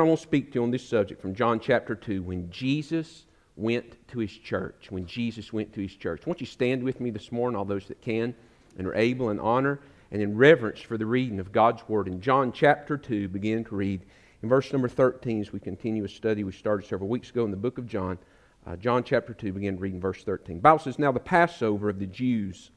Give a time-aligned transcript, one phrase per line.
[0.00, 3.24] I want to speak to you on this subject from John chapter 2 when Jesus
[3.56, 4.88] went to his church.
[4.90, 6.22] When Jesus went to his church.
[6.24, 8.34] I want you stand with me this morning, all those that can
[8.78, 9.80] and are able in honor
[10.10, 12.08] and in reverence for the reading of God's Word.
[12.08, 14.02] In John chapter 2, begin to read
[14.42, 17.50] in verse number 13 as we continue a study we started several weeks ago in
[17.50, 18.18] the book of John.
[18.66, 20.56] Uh, John chapter 2, begin reading verse 13.
[20.56, 22.70] The Bible says, Now the Passover of the Jews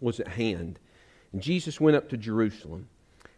[0.00, 0.78] was at hand,
[1.32, 2.88] and Jesus went up to Jerusalem.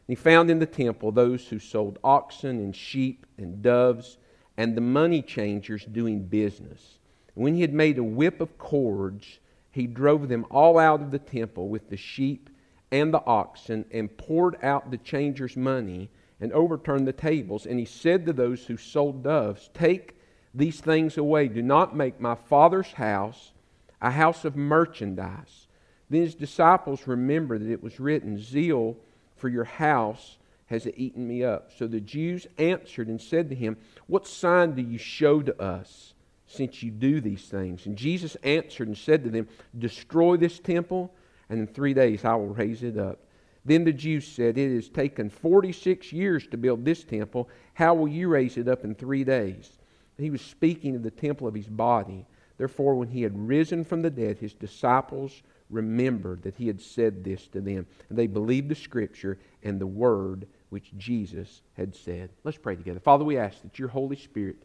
[0.06, 4.18] And he found in the temple those who sold oxen and sheep and doves
[4.56, 6.98] and the money changers doing business.
[7.34, 9.40] And when he had made a whip of cords,
[9.70, 12.48] he drove them all out of the temple with the sheep
[12.90, 16.08] and the oxen and poured out the changers' money
[16.40, 17.66] and overturned the tables.
[17.66, 20.16] And he said to those who sold doves, Take
[20.54, 21.48] these things away.
[21.48, 23.52] Do not make my father's house
[24.00, 25.66] a house of merchandise.
[26.08, 28.96] Then his disciples remembered that it was written, Zeal
[29.36, 31.70] for your house has eaten me up.
[31.76, 33.76] So the Jews answered and said to him,
[34.06, 36.14] What sign do you show to us
[36.46, 37.86] since you do these things?
[37.86, 39.48] And Jesus answered and said to them,
[39.78, 41.14] Destroy this temple,
[41.48, 43.20] and in three days I will raise it up.
[43.64, 47.48] Then the Jews said, It has taken 46 years to build this temple.
[47.74, 49.70] How will you raise it up in three days?
[50.18, 52.26] He was speaking of the temple of his body.
[52.58, 57.24] Therefore, when he had risen from the dead, his disciples remembered that he had said
[57.24, 57.86] this to them.
[58.08, 62.30] And they believed the scripture and the word which Jesus had said.
[62.44, 63.00] Let's pray together.
[63.00, 64.56] Father, we ask that your Holy Spirit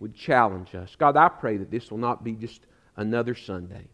[0.00, 0.96] would challenge us.
[0.96, 2.62] God, I pray that this will not be just
[2.96, 3.86] another Sunday.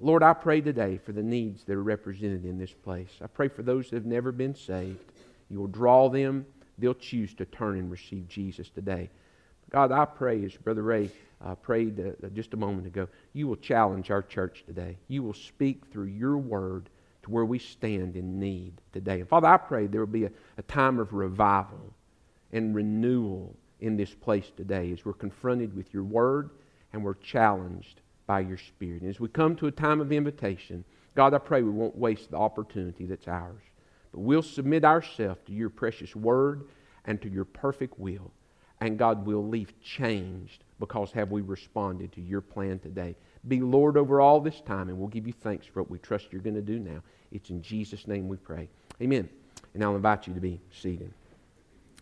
[0.00, 3.10] Lord, I pray today for the needs that are represented in this place.
[3.22, 5.04] I pray for those that have never been saved.
[5.50, 6.46] You will draw them,
[6.78, 9.10] they'll choose to turn and receive Jesus today.
[9.70, 11.10] God, I pray, as Brother Ray
[11.44, 14.96] uh, prayed uh, just a moment ago, you will challenge our church today.
[15.08, 16.90] You will speak through your word
[17.22, 19.20] to where we stand in need today.
[19.20, 21.94] And Father, I pray there will be a, a time of revival
[22.52, 26.50] and renewal in this place today as we're confronted with your word
[26.92, 29.02] and we're challenged by your spirit.
[29.02, 30.84] And as we come to a time of invitation,
[31.14, 33.62] God, I pray we won't waste the opportunity that's ours,
[34.12, 36.68] but we'll submit ourselves to your precious word
[37.06, 38.30] and to your perfect will.
[38.80, 43.14] And God will leave changed because have we responded to your plan today.
[43.46, 46.32] Be Lord over all this time, and we'll give you thanks for what we trust
[46.32, 47.02] you're going to do now.
[47.30, 48.68] It's in Jesus' name we pray.
[49.00, 49.28] Amen.
[49.74, 51.12] And I'll invite you to be seated.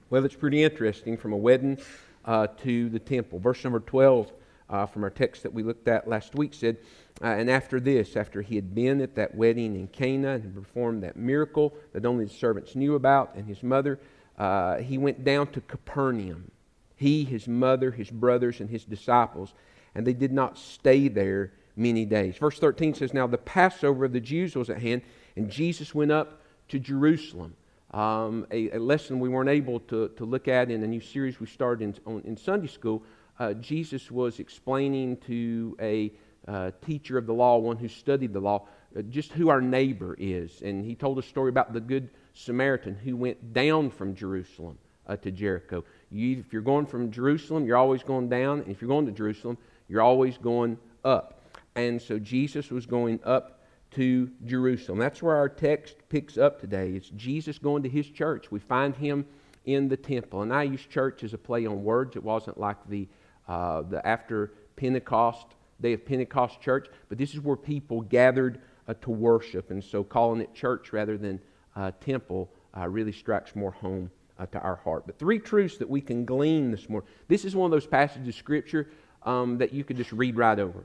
[0.08, 1.78] Well, it's pretty interesting from a wedding
[2.24, 3.38] uh, to the temple.
[3.38, 4.32] Verse number 12
[4.70, 6.76] uh, from our text that we looked at last week said,
[7.22, 11.02] uh, And after this, after he had been at that wedding in Cana and performed
[11.02, 13.98] that miracle that only the servants knew about and his mother,
[14.38, 16.50] uh, he went down to Capernaum.
[16.98, 19.54] He, his mother, his brothers, and his disciples
[19.98, 22.36] and they did not stay there many days.
[22.36, 25.02] Verse 13 says, Now the Passover of the Jews was at hand,
[25.34, 27.56] and Jesus went up to Jerusalem.
[27.92, 31.40] Um, a, a, lesson we weren't able to, to look at in a new series
[31.40, 33.02] we started in, on, in Sunday school.
[33.40, 36.12] Uh, Jesus was explaining to a
[36.46, 40.14] uh, teacher of the law, one who studied the law, uh, just who our neighbor
[40.18, 40.62] is.
[40.62, 44.78] And he told a story about the Good Samaritan who went down from Jerusalem
[45.08, 45.82] uh, to Jericho.
[46.10, 48.60] You, if you're going from Jerusalem, you're always going down.
[48.60, 49.58] And if you're going to Jerusalem,
[49.88, 51.42] you're always going up.
[51.74, 53.60] And so Jesus was going up
[53.92, 54.98] to Jerusalem.
[54.98, 56.90] That's where our text picks up today.
[56.92, 58.50] It's Jesus going to his church.
[58.50, 59.26] We find him
[59.64, 60.42] in the temple.
[60.42, 62.16] And I use church as a play on words.
[62.16, 63.06] It wasn't like the,
[63.46, 65.46] uh, the after Pentecost,
[65.80, 69.70] day of Pentecost church, but this is where people gathered uh, to worship.
[69.70, 71.40] And so calling it church rather than
[71.76, 75.04] uh, temple uh, really strikes more home uh, to our heart.
[75.06, 77.08] But three truths that we can glean this morning.
[77.28, 78.88] This is one of those passages of Scripture
[79.24, 80.84] um, that you could just read right over.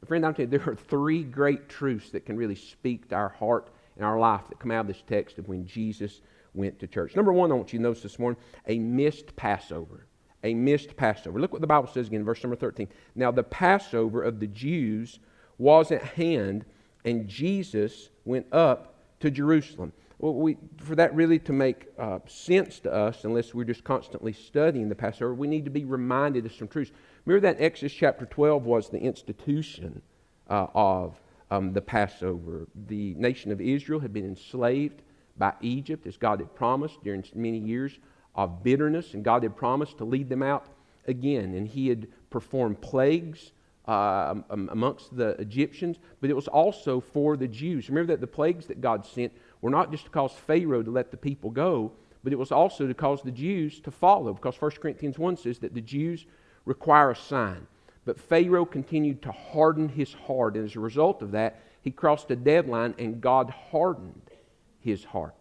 [0.00, 3.14] But friend, I'm telling you, there are three great truths that can really speak to
[3.14, 6.20] our heart and our life that come out of this text of when Jesus
[6.54, 7.14] went to church.
[7.14, 10.06] Number one, I want you to notice this morning a missed Passover.
[10.44, 11.40] A missed Passover.
[11.40, 12.88] Look what the Bible says again, verse number 13.
[13.14, 15.20] Now, the Passover of the Jews
[15.58, 16.64] was at hand,
[17.04, 19.92] and Jesus went up to Jerusalem.
[20.22, 24.32] Well, we, for that really to make uh, sense to us, unless we're just constantly
[24.32, 26.92] studying the Passover, we need to be reminded of some truths.
[27.24, 30.00] Remember that Exodus chapter 12 was the institution
[30.48, 31.20] uh, of
[31.50, 32.68] um, the Passover.
[32.86, 35.02] The nation of Israel had been enslaved
[35.38, 37.98] by Egypt, as God had promised during many years
[38.36, 40.66] of bitterness, and God had promised to lead them out
[41.08, 41.52] again.
[41.54, 43.50] And He had performed plagues
[43.86, 47.88] uh, amongst the Egyptians, but it was also for the Jews.
[47.88, 49.32] Remember that the plagues that God sent
[49.62, 51.92] were not just to cause Pharaoh to let the people go,
[52.22, 55.58] but it was also to cause the Jews to follow, because 1 Corinthians 1 says
[55.60, 56.26] that the Jews
[56.66, 57.66] require a sign.
[58.04, 62.30] But Pharaoh continued to harden his heart, and as a result of that, he crossed
[62.30, 64.30] a deadline and God hardened
[64.80, 65.34] his heart.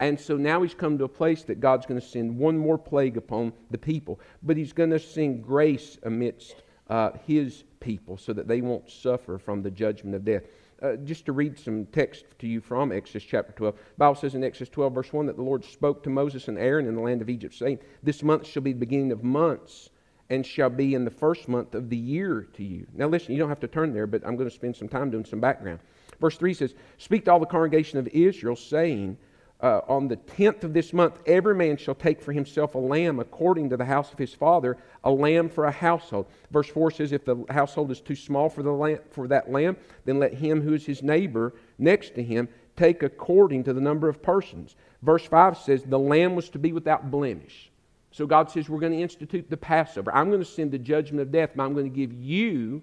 [0.00, 2.78] And so now he's come to a place that God's going to send one more
[2.78, 4.20] plague upon the people.
[4.42, 9.38] But he's going to send grace amidst uh, his people so that they won't suffer
[9.38, 10.42] from the judgment of death.
[10.82, 13.74] Uh, just to read some text to you from Exodus chapter 12.
[13.74, 16.58] The Bible says in Exodus 12, verse 1, that the Lord spoke to Moses and
[16.58, 19.90] Aaron in the land of Egypt, saying, This month shall be the beginning of months
[20.30, 22.86] and shall be in the first month of the year to you.
[22.94, 25.10] Now, listen, you don't have to turn there, but I'm going to spend some time
[25.10, 25.80] doing some background.
[26.20, 29.16] Verse 3 says, Speak to all the congregation of Israel, saying,
[29.64, 33.18] uh, On the tenth of this month, every man shall take for himself a lamb
[33.18, 36.26] according to the house of his father, a lamb for a household.
[36.50, 39.78] Verse 4 says, If the household is too small for, the lamb, for that lamb,
[40.04, 42.46] then let him who is his neighbor next to him
[42.76, 44.76] take according to the number of persons.
[45.02, 47.70] Verse 5 says, The lamb was to be without blemish.
[48.10, 50.14] So God says, We're going to institute the Passover.
[50.14, 52.82] I'm going to send the judgment of death, but I'm going to give you,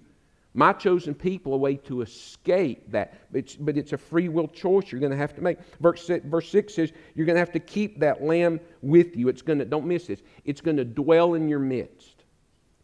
[0.54, 3.14] my chosen people, a way to escape that.
[3.32, 5.58] It's, but it's a free will choice you're going to have to make.
[5.80, 9.28] Verse 6, verse 6 says, You're going to have to keep that lamb with you.
[9.28, 12.24] It's going to, don't miss this, it's going to dwell in your midst.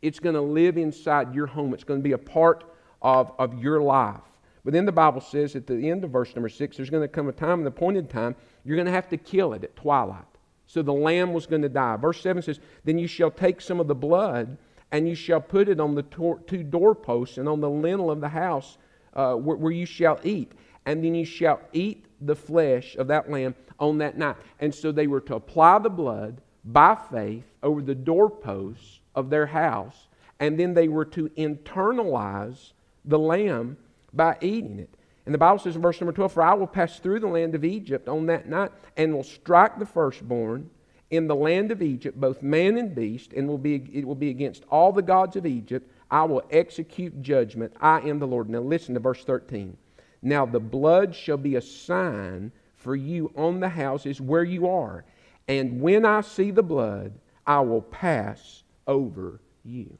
[0.00, 1.74] It's going to live inside your home.
[1.74, 2.64] It's going to be a part
[3.02, 4.20] of, of your life.
[4.64, 7.08] But then the Bible says at the end of verse number 6, there's going to
[7.08, 10.24] come a time, an appointed time, you're going to have to kill it at twilight.
[10.66, 11.96] So the lamb was going to die.
[11.96, 14.58] Verse 7 says, Then you shall take some of the blood,
[14.90, 18.28] and you shall put it on the two doorposts and on the lintel of the
[18.28, 18.78] house
[19.14, 20.52] uh, where, where you shall eat.
[20.86, 24.36] And then you shall eat the flesh of that lamb on that night.
[24.60, 29.46] And so they were to apply the blood by faith over the doorposts of their
[29.46, 30.08] house,
[30.38, 32.72] and then they were to internalize
[33.04, 33.76] the lamb
[34.12, 34.90] by eating it.
[35.26, 37.54] And the Bible says in verse number 12, For I will pass through the land
[37.54, 40.70] of Egypt on that night, and will strike the firstborn
[41.10, 44.30] in the land of Egypt, both man and beast, and will be, it will be
[44.30, 45.90] against all the gods of Egypt.
[46.10, 47.72] I will execute judgment.
[47.80, 48.48] I am the Lord.
[48.48, 49.76] Now listen to verse 13.
[50.20, 55.04] Now the blood shall be a sign for you on the houses where you are.
[55.46, 57.12] And when I see the blood,
[57.46, 59.96] I will pass over you.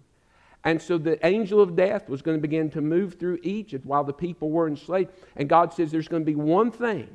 [0.65, 4.05] And so the angel of death was going to begin to move through Egypt while
[4.05, 5.11] the people were enslaved.
[5.37, 7.09] And God says there's going to be one thing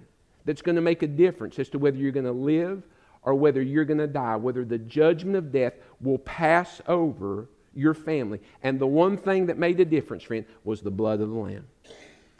[0.45, 2.83] that's going to make a difference as to whether you're going to live
[3.25, 7.93] or whether you're going to die, whether the judgment of death will pass over your
[7.93, 8.39] family.
[8.61, 11.67] And the one thing that made a difference, friend, was the blood of the Lamb.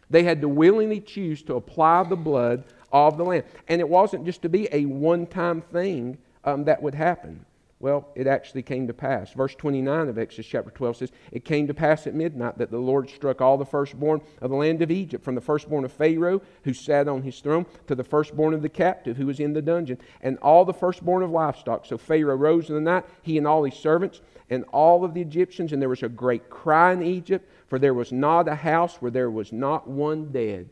[0.10, 3.44] They had to willingly choose to apply the blood of the Lamb.
[3.68, 7.46] And it wasn't just to be a one time thing um, that would happen.
[7.84, 9.34] Well, it actually came to pass.
[9.34, 12.78] Verse 29 of Exodus chapter 12 says, It came to pass at midnight that the
[12.78, 16.42] Lord struck all the firstborn of the land of Egypt, from the firstborn of Pharaoh,
[16.64, 19.62] who sat on his throne, to the firstborn of the captive, who was in the
[19.62, 21.86] dungeon, and all the firstborn of livestock.
[21.86, 25.20] So Pharaoh rose in the night, he and all his servants, and all of the
[25.20, 29.02] Egyptians, and there was a great cry in Egypt, for there was not a house
[29.02, 30.70] where there was not one dead,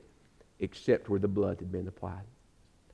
[0.61, 2.23] except where the blood had been applied.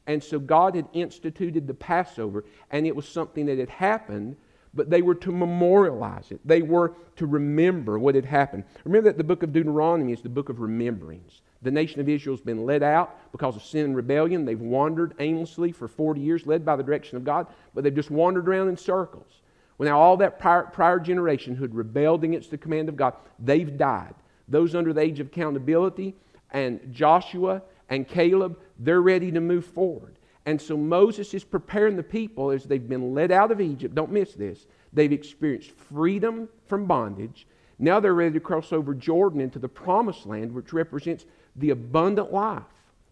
[0.07, 4.37] And so God had instituted the Passover, and it was something that had happened,
[4.73, 6.39] but they were to memorialize it.
[6.45, 8.63] They were to remember what had happened.
[8.85, 11.41] Remember that the book of Deuteronomy is the book of rememberings.
[11.61, 14.45] The nation of Israel has been led out because of sin and rebellion.
[14.45, 18.11] They've wandered aimlessly for 40 years, led by the direction of God, but they've just
[18.11, 19.41] wandered around in circles.
[19.77, 23.13] Well, now all that prior, prior generation who had rebelled against the command of God,
[23.39, 24.15] they've died.
[24.47, 26.15] Those under the age of accountability,
[26.51, 30.17] and Joshua and Caleb, they're ready to move forward.
[30.45, 33.93] And so Moses is preparing the people as they've been led out of Egypt.
[33.93, 34.65] Don't miss this.
[34.93, 37.47] They've experienced freedom from bondage.
[37.79, 41.25] Now they're ready to cross over Jordan into the promised land, which represents
[41.57, 42.63] the abundant life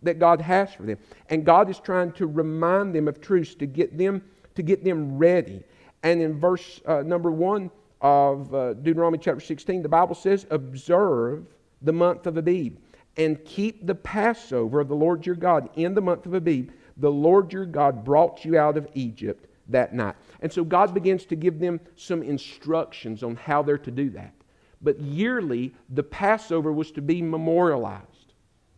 [0.02, 0.98] that God has for them.
[1.30, 4.24] And God is trying to remind them of truths to get them
[4.56, 5.62] to get them ready.
[6.04, 7.70] And in verse uh, number one
[8.00, 11.46] of uh, Deuteronomy chapter 16, the Bible says, Observe
[11.82, 12.78] the month of Abib
[13.18, 16.72] and keep the Passover of the Lord your God in the month of Abib.
[16.98, 20.16] The Lord your God brought you out of Egypt that night.
[20.42, 24.34] And so God begins to give them some instructions on how they're to do that.
[24.82, 28.34] But yearly, the Passover was to be memorialized.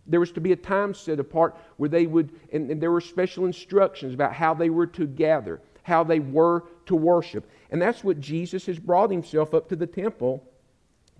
[0.06, 3.02] There was to be a time set apart where they would, and, and there were
[3.02, 7.50] special instructions about how they were to gather, how they were to worship.
[7.72, 10.44] And that's what Jesus has brought himself up to the temple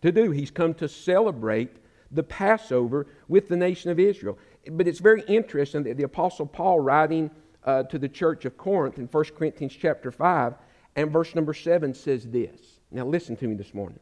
[0.02, 0.32] to do.
[0.32, 1.76] He's come to celebrate
[2.12, 4.38] the Passover with the nation of Israel.
[4.72, 7.32] But it's very interesting that the Apostle Paul, writing
[7.64, 10.56] uh, to the church of Corinth in 1 Corinthians chapter 5
[10.96, 12.80] and verse number 7, says this.
[12.92, 14.00] Now, listen to me this morning.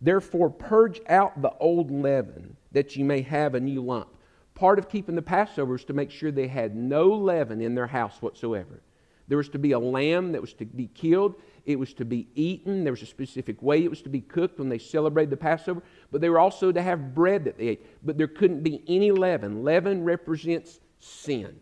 [0.00, 4.08] Therefore, purge out the old leaven, that you may have a new lump.
[4.54, 7.86] Part of keeping the Passover is to make sure they had no leaven in their
[7.86, 8.80] house whatsoever.
[9.30, 11.36] There was to be a lamb that was to be killed.
[11.64, 12.82] It was to be eaten.
[12.82, 15.84] There was a specific way it was to be cooked when they celebrated the Passover.
[16.10, 18.04] But they were also to have bread that they ate.
[18.04, 19.62] But there couldn't be any leaven.
[19.62, 21.60] Leaven represents sin.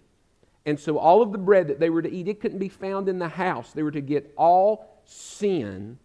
[0.64, 3.06] And so all of the bread that they were to eat, it couldn't be found
[3.06, 3.72] in the house.
[3.74, 5.98] They were to get all sin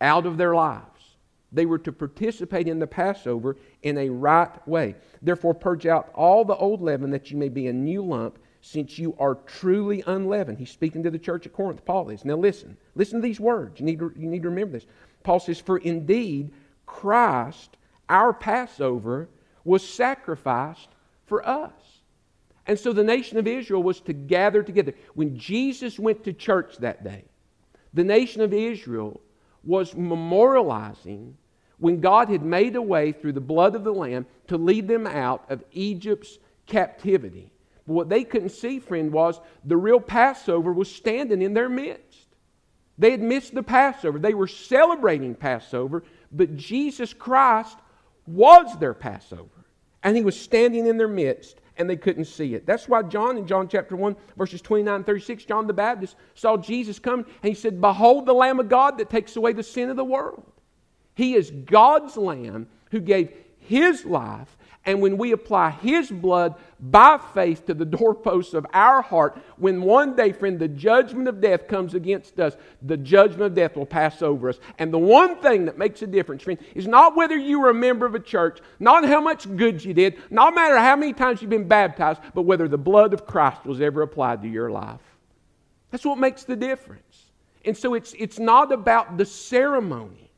[0.00, 1.16] out of their lives.
[1.50, 4.94] They were to participate in the Passover in a right way.
[5.22, 8.98] Therefore, purge out all the old leaven that you may be a new lump, since
[8.98, 10.58] you are truly unleavened.
[10.58, 11.84] He's speaking to the church at Corinth.
[11.84, 12.24] Paul is.
[12.24, 12.76] Now, listen.
[12.94, 13.80] Listen to these words.
[13.80, 14.86] You need to, you need to remember this.
[15.22, 16.52] Paul says, For indeed,
[16.86, 17.76] Christ,
[18.08, 19.28] our Passover,
[19.64, 20.88] was sacrificed
[21.26, 21.72] for us.
[22.66, 24.94] And so the nation of Israel was to gather together.
[25.14, 27.24] When Jesus went to church that day,
[27.94, 29.20] the nation of Israel
[29.64, 31.32] was memorializing
[31.78, 35.06] when God had made a way through the blood of the Lamb to lead them
[35.06, 37.50] out of Egypt's captivity.
[37.90, 42.28] But what they couldn't see, friend, was the real Passover was standing in their midst.
[42.96, 44.20] They had missed the Passover.
[44.20, 47.76] They were celebrating Passover, but Jesus Christ
[48.28, 49.66] was their Passover.
[50.04, 52.64] And he was standing in their midst and they couldn't see it.
[52.64, 56.56] That's why John in John chapter 1, verses 29 and 36, John the Baptist saw
[56.56, 59.90] Jesus come and he said, Behold the Lamb of God that takes away the sin
[59.90, 60.52] of the world.
[61.16, 64.56] He is God's Lamb who gave his life
[64.86, 69.82] and when we apply His blood by faith to the doorposts of our heart, when
[69.82, 73.84] one day, friend, the judgment of death comes against us, the judgment of death will
[73.84, 74.58] pass over us.
[74.78, 77.74] And the one thing that makes a difference, friend, is not whether you were a
[77.74, 81.42] member of a church, not how much good you did, not matter how many times
[81.42, 85.00] you've been baptized, but whether the blood of Christ was ever applied to your life.
[85.90, 87.26] That's what makes the difference.
[87.66, 90.30] And so it's, it's not about the ceremony.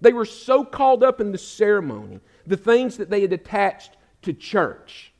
[0.00, 4.32] They were so called up in the ceremony the things that they had attached to
[4.32, 5.12] church.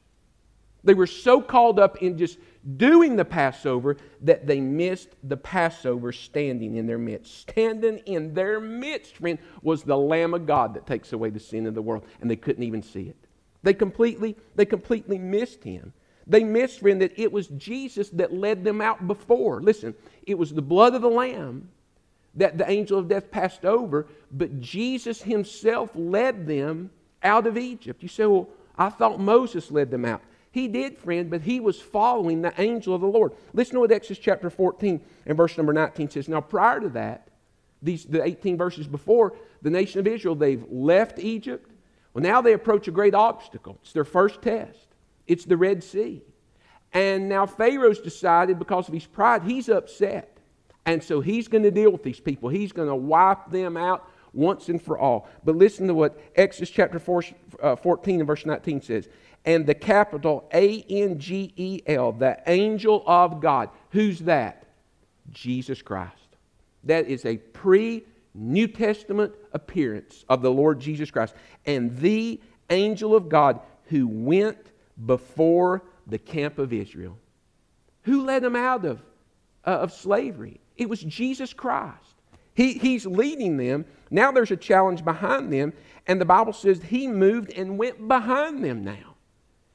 [0.83, 2.39] They were so called up in just
[2.77, 7.41] doing the Passover that they missed the Passover standing in their midst.
[7.41, 11.67] Standing in their midst, friend, was the Lamb of God that takes away the sin
[11.67, 13.17] of the world, and they couldn't even see it.
[13.63, 15.93] They completely, they completely missed him.
[16.27, 19.61] They missed, friend, that it was Jesus that led them out before.
[19.61, 19.95] Listen,
[20.27, 21.69] it was the blood of the Lamb
[22.35, 26.91] that the angel of death passed over, but Jesus himself led them
[27.23, 28.03] out of Egypt.
[28.03, 30.23] You say, well, I thought Moses led them out.
[30.53, 33.33] He did, friend, but he was following the angel of the Lord.
[33.53, 36.29] Listen to what Exodus chapter 14 and verse number 19 says.
[36.29, 37.29] Now, prior to that,
[37.83, 41.71] these, the 18 verses before, the nation of Israel, they've left Egypt.
[42.13, 43.79] Well, now they approach a great obstacle.
[43.83, 44.89] It's their first test.
[45.27, 46.23] It's the Red Sea.
[46.93, 50.39] And now Pharaoh's decided because of his pride, he's upset.
[50.85, 52.49] And so he's going to deal with these people.
[52.49, 55.29] He's going to wipe them out once and for all.
[55.45, 57.25] But listen to what Exodus chapter 4,
[57.63, 59.09] uh, 14 and verse 19 says.
[59.45, 63.71] And the capital A N G E L, the angel of God.
[63.91, 64.67] Who's that?
[65.31, 66.15] Jesus Christ.
[66.85, 71.35] That is a pre New Testament appearance of the Lord Jesus Christ.
[71.67, 74.59] And the angel of God who went
[75.05, 77.19] before the camp of Israel.
[78.03, 79.03] Who led them out of,
[79.65, 80.61] uh, of slavery?
[80.77, 82.10] It was Jesus Christ.
[82.61, 83.87] He, he's leading them.
[84.11, 85.73] Now there's a challenge behind them,
[86.07, 89.17] and the Bible says he moved and went behind them now.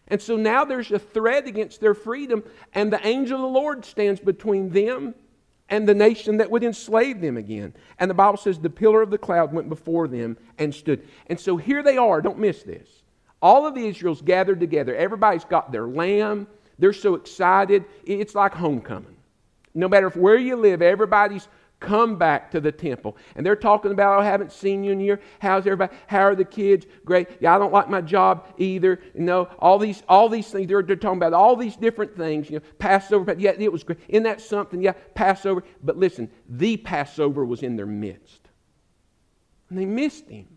[0.08, 3.86] And so now there's a threat against their freedom, and the angel of the Lord
[3.86, 5.16] stands between them
[5.68, 7.74] and the nation that would enslave them again.
[7.98, 11.08] And the Bible says the pillar of the cloud went before them and stood.
[11.26, 13.02] And so here they are, don't miss this.
[13.42, 14.96] All of the Israel's gathered together.
[14.96, 16.46] Everybody's got their lamb.
[16.78, 17.86] They're so excited.
[18.06, 19.16] It's like homecoming.
[19.74, 21.48] No matter where you live, everybody's
[21.86, 23.16] Come back to the temple.
[23.36, 25.22] And they're talking about, oh, I haven't seen you in a year.
[25.40, 25.96] How's everybody?
[26.08, 26.88] How are the kids?
[27.06, 27.28] Great.
[27.40, 29.00] Yeah, I don't like my job either.
[29.14, 30.68] You know, all these, all these things.
[30.68, 32.50] They're, they're talking about all these different things.
[32.50, 33.36] You know, Passover.
[33.38, 34.00] Yeah, it was great.
[34.08, 34.82] Isn't that something?
[34.82, 35.64] Yeah, Passover.
[35.84, 38.42] But listen, the Passover was in their midst.
[39.70, 40.48] And they missed him.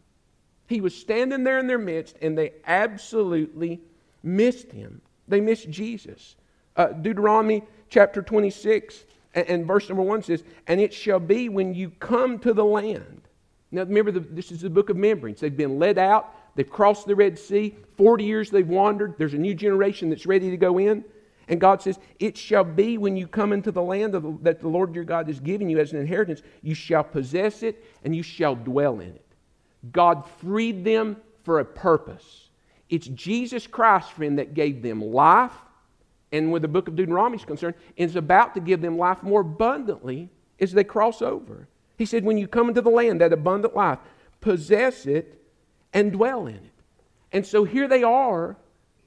[0.66, 3.80] He was standing there in their midst, and they absolutely
[4.22, 5.02] missed him.
[5.26, 6.36] They missed Jesus.
[6.76, 9.04] Uh, Deuteronomy chapter 26
[9.34, 12.64] and, and verse number one says, And it shall be when you come to the
[12.64, 13.22] land.
[13.70, 15.40] Now remember, the, this is the book of memories.
[15.40, 19.14] They've been led out, they've crossed the Red Sea, 40 years they've wandered.
[19.18, 21.04] There's a new generation that's ready to go in.
[21.48, 24.68] And God says, It shall be when you come into the land the, that the
[24.68, 28.22] Lord your God has given you as an inheritance, you shall possess it and you
[28.22, 29.24] shall dwell in it.
[29.92, 32.48] God freed them for a purpose.
[32.88, 35.52] It's Jesus Christ, friend, that gave them life
[36.32, 39.40] and where the book of Deuteronomy is concerned, is about to give them life more
[39.40, 40.28] abundantly
[40.60, 41.68] as they cross over.
[41.96, 43.98] He said, When you come into the land, that abundant life,
[44.40, 45.42] possess it
[45.92, 46.72] and dwell in it.
[47.32, 48.56] And so here they are,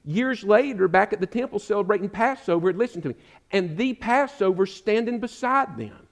[0.06, 2.74] years later, back at the temple celebrating Passover.
[2.74, 3.16] Listen to me.
[3.52, 6.08] And the Passover standing beside them.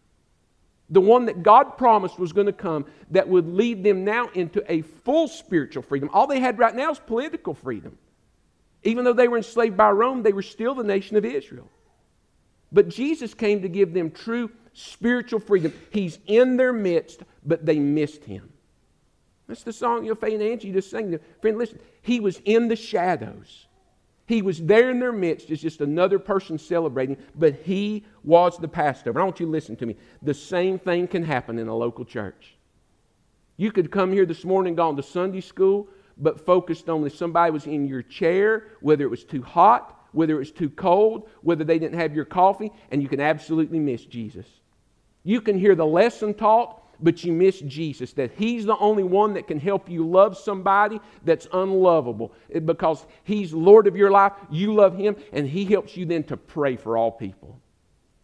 [0.92, 4.64] The one that God promised was going to come that would lead them now into
[4.72, 6.10] a full spiritual freedom.
[6.14, 7.98] All they had right now is political freedom.
[8.84, 11.70] Even though they were enslaved by Rome, they were still the nation of Israel.
[12.72, 15.74] But Jesus came to give them true spiritual freedom.
[15.92, 18.50] He's in their midst, but they missed him.
[19.48, 21.20] That's the song you know, Faye and Angie just sang.
[21.42, 23.66] Friend, listen, he was in the shadows.
[24.28, 28.68] He was there in their midst as just another person celebrating, but he was the
[28.68, 29.20] pastor.
[29.20, 29.96] I want you to listen to me.
[30.22, 32.56] The same thing can happen in a local church.
[33.58, 35.88] You could come here this morning, gone to Sunday school,
[36.20, 40.36] but focused on if somebody was in your chair, whether it was too hot, whether
[40.36, 44.06] it was too cold, whether they didn't have your coffee, and you can absolutely miss
[44.06, 44.46] Jesus.
[45.24, 49.34] You can hear the lesson taught, but you miss Jesus, that He's the only one
[49.36, 52.34] that can help you love somebody that's unlovable.
[52.66, 56.38] Because He's Lord of your life, you love Him, and He helps you then to
[56.38, 57.60] pray for all people.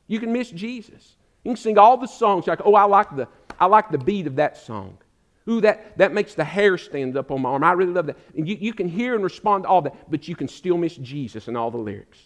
[0.07, 1.15] You can miss Jesus.
[1.43, 3.27] You can sing all the songs like, oh, I like the,
[3.59, 4.97] I like the beat of that song.
[5.47, 7.63] Ooh, that, that makes the hair stand up on my arm.
[7.63, 8.17] I really love that.
[8.35, 10.95] And you, you can hear and respond to all that, but you can still miss
[10.95, 12.17] Jesus and all the lyrics.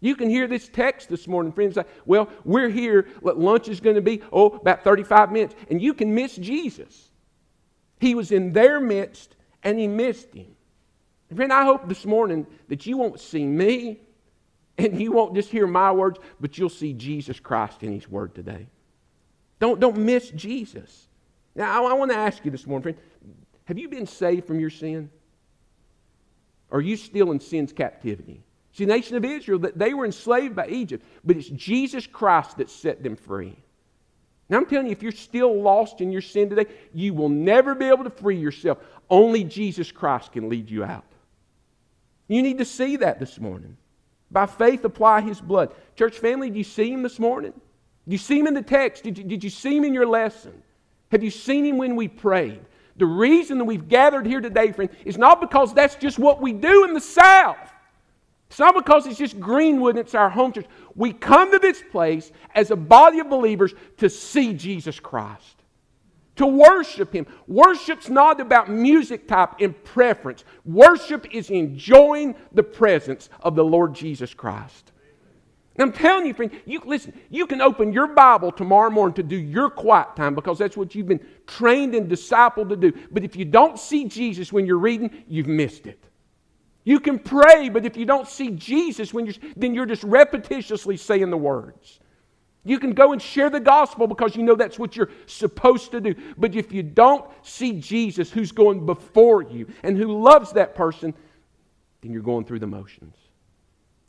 [0.00, 1.76] You can hear this text this morning, friends.
[1.76, 3.08] Like, well, we're here.
[3.22, 4.20] Lunch is going to be?
[4.30, 5.54] Oh, about 35 minutes.
[5.70, 7.10] And you can miss Jesus.
[8.00, 10.54] He was in their midst and he missed him.
[11.30, 14.00] And friend, I hope this morning that you won't see me
[14.76, 18.34] and you won't just hear my words, but you'll see Jesus Christ in his word
[18.34, 18.66] today.
[19.58, 21.08] Don't, don't miss Jesus.
[21.54, 22.98] Now, I, I want to ask you this morning, friend
[23.66, 25.10] have you been saved from your sin?
[26.70, 28.42] Are you still in sin's captivity?
[28.72, 32.68] See, the nation of Israel, they were enslaved by Egypt, but it's Jesus Christ that
[32.68, 33.56] set them free.
[34.48, 37.74] Now, I'm telling you, if you're still lost in your sin today, you will never
[37.74, 38.78] be able to free yourself.
[39.08, 41.04] Only Jesus Christ can lead you out.
[42.26, 43.76] You need to see that this morning.
[44.30, 45.72] By faith, apply His blood.
[45.96, 47.52] Church family, do you see Him this morning?
[47.52, 49.04] Do you see Him in the text?
[49.04, 50.63] Did you, did you see Him in your lesson?
[51.14, 52.60] Have you seen Him when we prayed?
[52.96, 56.52] The reason that we've gathered here today, friend, is not because that's just what we
[56.52, 57.56] do in the South.
[58.50, 60.66] It's not because it's just Greenwood and it's our home church.
[60.96, 65.62] We come to this place as a body of believers to see Jesus Christ,
[66.34, 67.28] to worship Him.
[67.46, 73.94] Worship's not about music type and preference, worship is enjoying the presence of the Lord
[73.94, 74.90] Jesus Christ.
[75.78, 79.36] I'm telling you, friend, you listen, you can open your Bible tomorrow morning to do
[79.36, 82.92] your quiet time because that's what you've been trained and discipled to do.
[83.10, 85.98] But if you don't see Jesus when you're reading, you've missed it.
[86.84, 90.98] You can pray, but if you don't see Jesus, when you're, then you're just repetitiously
[90.98, 91.98] saying the words.
[92.62, 96.00] You can go and share the gospel because you know that's what you're supposed to
[96.00, 96.14] do.
[96.38, 101.14] But if you don't see Jesus who's going before you and who loves that person,
[102.00, 103.16] then you're going through the motions.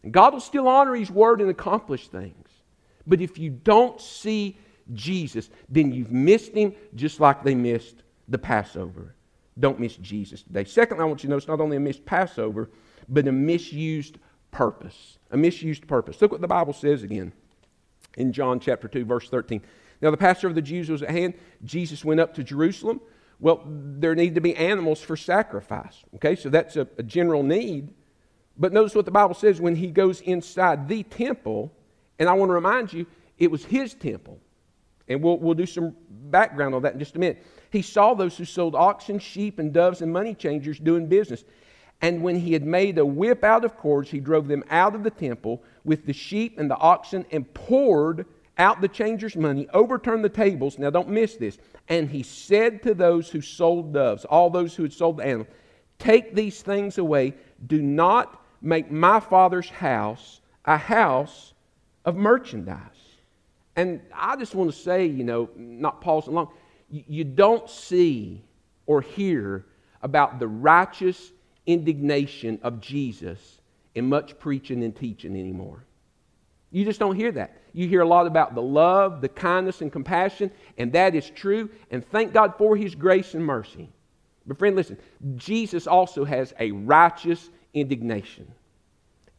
[0.06, 2.48] And God will still honor His word and accomplish things.
[3.08, 4.58] But if you don't see
[4.94, 9.16] Jesus, then you've missed Him just like they missed the Passover.
[9.60, 10.64] Don't miss Jesus today.
[10.64, 12.70] Secondly, I want you to notice not only a missed Passover,
[13.10, 14.20] but a misused
[14.52, 15.18] purpose.
[15.32, 16.22] A misused purpose.
[16.22, 17.34] Look what the Bible says again
[18.16, 19.62] in John chapter 2, verse 13.
[20.02, 21.34] Now, the Passover of the Jews was at hand.
[21.64, 23.02] Jesus went up to Jerusalem.
[23.40, 26.04] Well, there need to be animals for sacrifice.
[26.16, 27.92] Okay, so that's a, a general need.
[28.58, 31.72] But notice what the Bible says when he goes inside the temple.
[32.20, 33.06] And I want to remind you,
[33.38, 34.40] it was his temple.
[35.08, 38.38] And we'll, we'll do some background on that in just a minute he saw those
[38.38, 41.44] who sold oxen, sheep, and doves and money changers doing business.
[42.02, 45.04] And when he had made a whip out of cords, he drove them out of
[45.04, 48.26] the temple with the sheep and the oxen and poured
[48.58, 50.80] out the changers' money, overturned the tables.
[50.80, 51.58] Now, don't miss this.
[51.90, 55.48] And he said to those who sold doves, all those who had sold the animal,
[56.00, 57.34] Take these things away.
[57.68, 61.54] Do not make my father's house a house
[62.04, 62.80] of merchandise.
[63.76, 66.50] And I just want to say, you know, not pausing long,
[66.90, 68.44] you don't see
[68.86, 69.66] or hear
[70.02, 71.32] about the righteous
[71.66, 73.62] indignation of Jesus
[73.96, 75.84] in much preaching and teaching anymore.
[76.72, 77.58] You just don't hear that.
[77.74, 81.70] You hear a lot about the love, the kindness, and compassion, and that is true.
[81.92, 83.90] And thank God for His grace and mercy.
[84.46, 84.98] But, friend, listen,
[85.36, 88.48] Jesus also has a righteous indignation.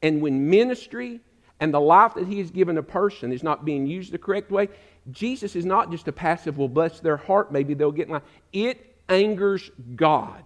[0.02, 1.20] And when ministry
[1.58, 4.52] and the life that He has given a person is not being used the correct
[4.52, 4.68] way,
[5.10, 8.22] Jesus is not just a passive, will bless their heart, maybe they'll get in line.
[8.52, 10.44] It angers God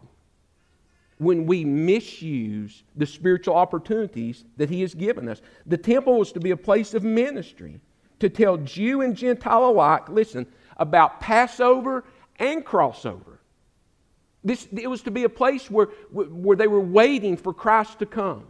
[1.18, 5.42] when we misuse the spiritual opportunities that He has given us.
[5.66, 7.80] The temple was to be a place of ministry,
[8.20, 10.46] to tell Jew and Gentile alike, listen,
[10.78, 12.04] about Passover
[12.38, 13.39] and crossover.
[14.42, 18.06] This, it was to be a place where, where they were waiting for Christ to
[18.06, 18.46] come.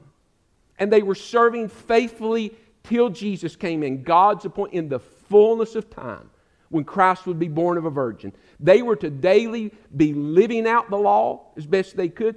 [0.79, 5.91] And they were serving faithfully till Jesus came in God's appointment in the fullness of
[5.91, 6.31] time
[6.71, 8.33] when Christ would be born of a virgin.
[8.61, 12.37] They were to daily be living out the law as best they could,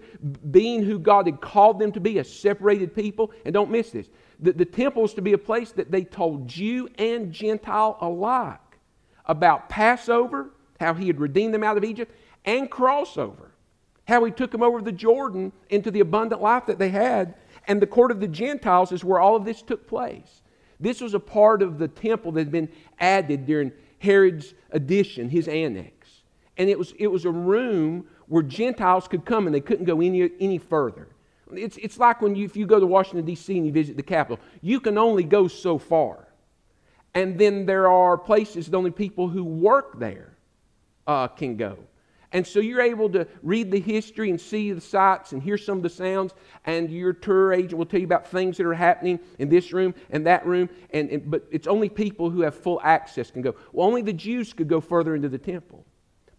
[0.51, 3.31] being who God had called them to be, a separated people.
[3.45, 6.47] And don't miss this that the temple was to be a place that they told
[6.47, 8.59] Jew and Gentile alike
[9.25, 12.13] about Passover, how he had redeemed them out of Egypt,
[12.45, 13.51] and crossover,
[14.07, 17.35] how he took them over the Jordan into the abundant life that they had.
[17.67, 20.41] And the court of the Gentiles is where all of this took place.
[20.79, 25.47] This was a part of the temple that had been added during Herod's addition, his
[25.47, 26.23] annex.
[26.57, 30.01] And it was, it was a room where Gentiles could come and they couldn't go
[30.01, 31.07] any, any further.
[31.51, 33.55] It's, it's like when you, if you go to Washington, D.C.
[33.55, 36.27] and you visit the Capitol, you can only go so far.
[37.13, 40.35] And then there are places that only people who work there
[41.05, 41.77] uh, can go.
[42.33, 45.77] And so you're able to read the history and see the sights and hear some
[45.77, 46.33] of the sounds,
[46.65, 49.93] and your tour agent will tell you about things that are happening in this room
[50.09, 50.67] and that room.
[50.89, 53.55] And, and, but it's only people who have full access can go.
[53.71, 55.85] Well, only the Jews could go further into the temple.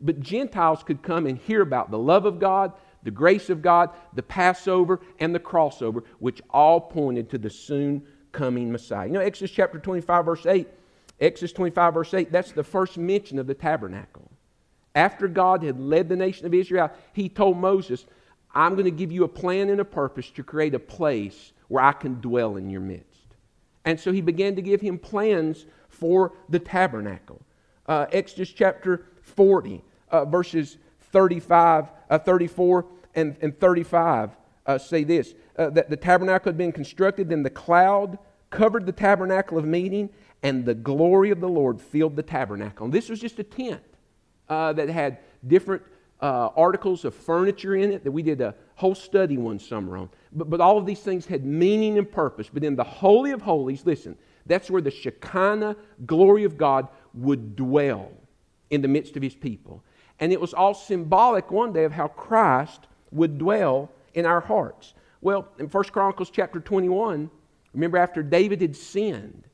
[0.01, 2.73] But Gentiles could come and hear about the love of God,
[3.05, 8.03] the grace of God, the Passover, and the crossover, which all pointed to the soon
[8.33, 9.07] coming Messiah.
[9.07, 10.67] You know, Exodus chapter 25, verse 8,
[11.21, 14.24] Exodus 25, verse 8, that's the first mention of the tabernacle.
[14.95, 18.07] After God had led the nation of Israel, he told Moses,
[18.55, 21.83] I'm going to give you a plan and a purpose to create a place where
[21.83, 23.27] I can dwell in your midst.
[23.85, 27.43] And so he began to give him plans for the tabernacle.
[27.87, 30.79] Uh, Exodus chapter 40, uh, verses
[31.13, 34.31] 35, uh, 34 and, and 35
[34.67, 38.19] uh, say this uh, that the tabernacle had been constructed, then the cloud
[38.51, 40.09] covered the tabernacle of meeting,
[40.43, 42.85] and the glory of the Lord filled the tabernacle.
[42.85, 43.83] And this was just a tent
[44.49, 45.83] uh, that had different
[46.21, 50.09] uh, articles of furniture in it that we did a whole study one summer on.
[50.33, 52.49] But, but all of these things had meaning and purpose.
[52.53, 55.77] But in the Holy of Holies, listen, that's where the Shekinah
[56.07, 58.11] glory of God would dwell
[58.71, 59.83] in the midst of his people.
[60.21, 64.95] And it was all symbolic one day of how Christ would dwell in our hearts.
[65.21, 67.31] Well, in 1 Chronicles chapter 21,
[67.73, 69.45] remember after David had sinned,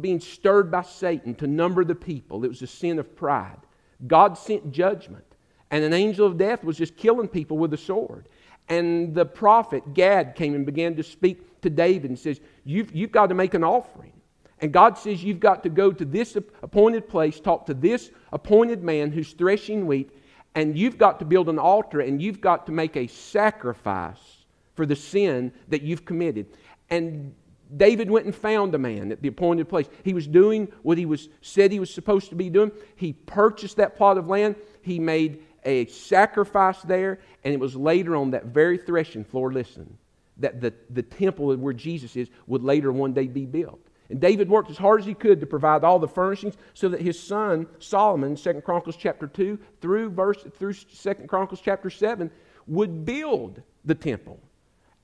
[0.00, 3.58] being stirred by Satan to number the people, it was a sin of pride.
[4.06, 5.24] God sent judgment,
[5.70, 8.28] and an angel of death was just killing people with a sword.
[8.68, 13.12] And the prophet Gad came and began to speak to David and says, You've, you've
[13.12, 14.12] got to make an offering.
[14.60, 18.82] And God says, You've got to go to this appointed place, talk to this appointed
[18.82, 20.10] man who's threshing wheat,
[20.54, 24.86] and you've got to build an altar and you've got to make a sacrifice for
[24.86, 26.46] the sin that you've committed.
[26.88, 27.34] And
[27.74, 29.88] David went and found a man at the appointed place.
[30.04, 32.70] He was doing what he was said he was supposed to be doing.
[32.94, 34.56] He purchased that plot of land.
[34.82, 39.98] He made a sacrifice there, and it was later on that very threshing floor, listen,
[40.36, 43.80] that the, the temple where Jesus is would later one day be built.
[44.08, 47.00] And David worked as hard as he could to provide all the furnishings so that
[47.00, 52.30] his son Solomon, 2 Chronicles chapter 2 through verse through 2 Chronicles chapter 7,
[52.68, 54.38] would build the temple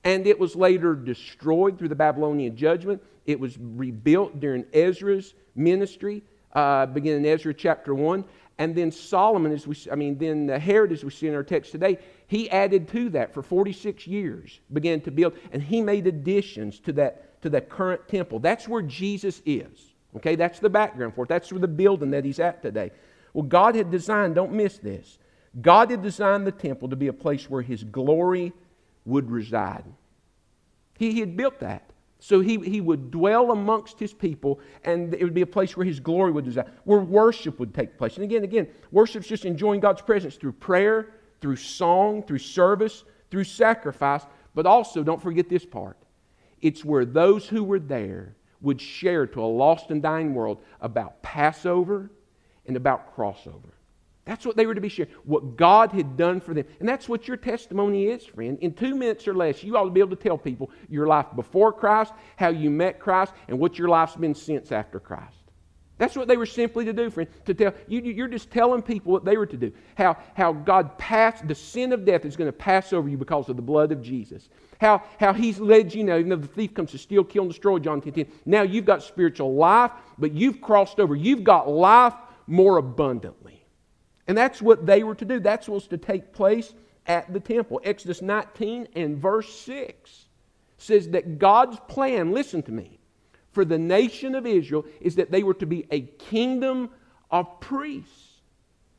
[0.03, 3.01] and it was later destroyed through the Babylonian judgment.
[3.25, 8.25] It was rebuilt during Ezra's ministry, uh, beginning in Ezra chapter 1.
[8.59, 11.71] And then Solomon, as we, I mean, then Herod, as we see in our text
[11.71, 16.79] today, he added to that for 46 years, began to build, and he made additions
[16.81, 18.39] to that, to that current temple.
[18.39, 19.93] That's where Jesus is.
[20.15, 21.29] Okay, that's the background for it.
[21.29, 22.91] That's where the building that he's at today.
[23.33, 25.17] Well, God had designed, don't miss this,
[25.59, 28.53] God had designed the temple to be a place where his glory
[29.05, 29.85] would reside.
[30.97, 31.89] He, he had built that.
[32.19, 35.85] So he, he would dwell amongst his people, and it would be a place where
[35.85, 38.15] his glory would reside, where worship would take place.
[38.15, 43.43] And again, again, worship's just enjoying God's presence through prayer, through song, through service, through
[43.43, 44.21] sacrifice.
[44.55, 45.97] But also, don't forget this part
[46.61, 51.21] it's where those who were there would share to a lost and dying world about
[51.21, 52.09] Passover
[52.65, 53.73] and about crossover.
[54.25, 56.65] That's what they were to be sharing, what God had done for them.
[56.79, 58.57] And that's what your testimony is, friend.
[58.61, 61.25] In two minutes or less, you ought to be able to tell people your life
[61.35, 65.35] before Christ, how you met Christ, and what your life's been since after Christ.
[65.97, 67.29] That's what they were simply to do, friend.
[67.45, 69.71] To tell you, you're just telling people what they were to do.
[69.95, 73.49] How, how God passed the sin of death is going to pass over you because
[73.49, 74.49] of the blood of Jesus.
[74.79, 77.51] How, how He's led you now, even though the thief comes to steal, kill, and
[77.51, 78.25] destroy, John 10, 10.
[78.45, 81.15] Now you've got spiritual life, but you've crossed over.
[81.15, 82.15] You've got life
[82.47, 83.42] more abundantly.
[84.27, 85.39] And that's what they were to do.
[85.39, 86.73] That's what's to take place
[87.05, 87.81] at the temple.
[87.83, 90.25] Exodus 19 and verse 6
[90.77, 92.99] says that God's plan, listen to me,
[93.51, 96.89] for the nation of Israel is that they were to be a kingdom
[97.29, 98.29] of priests.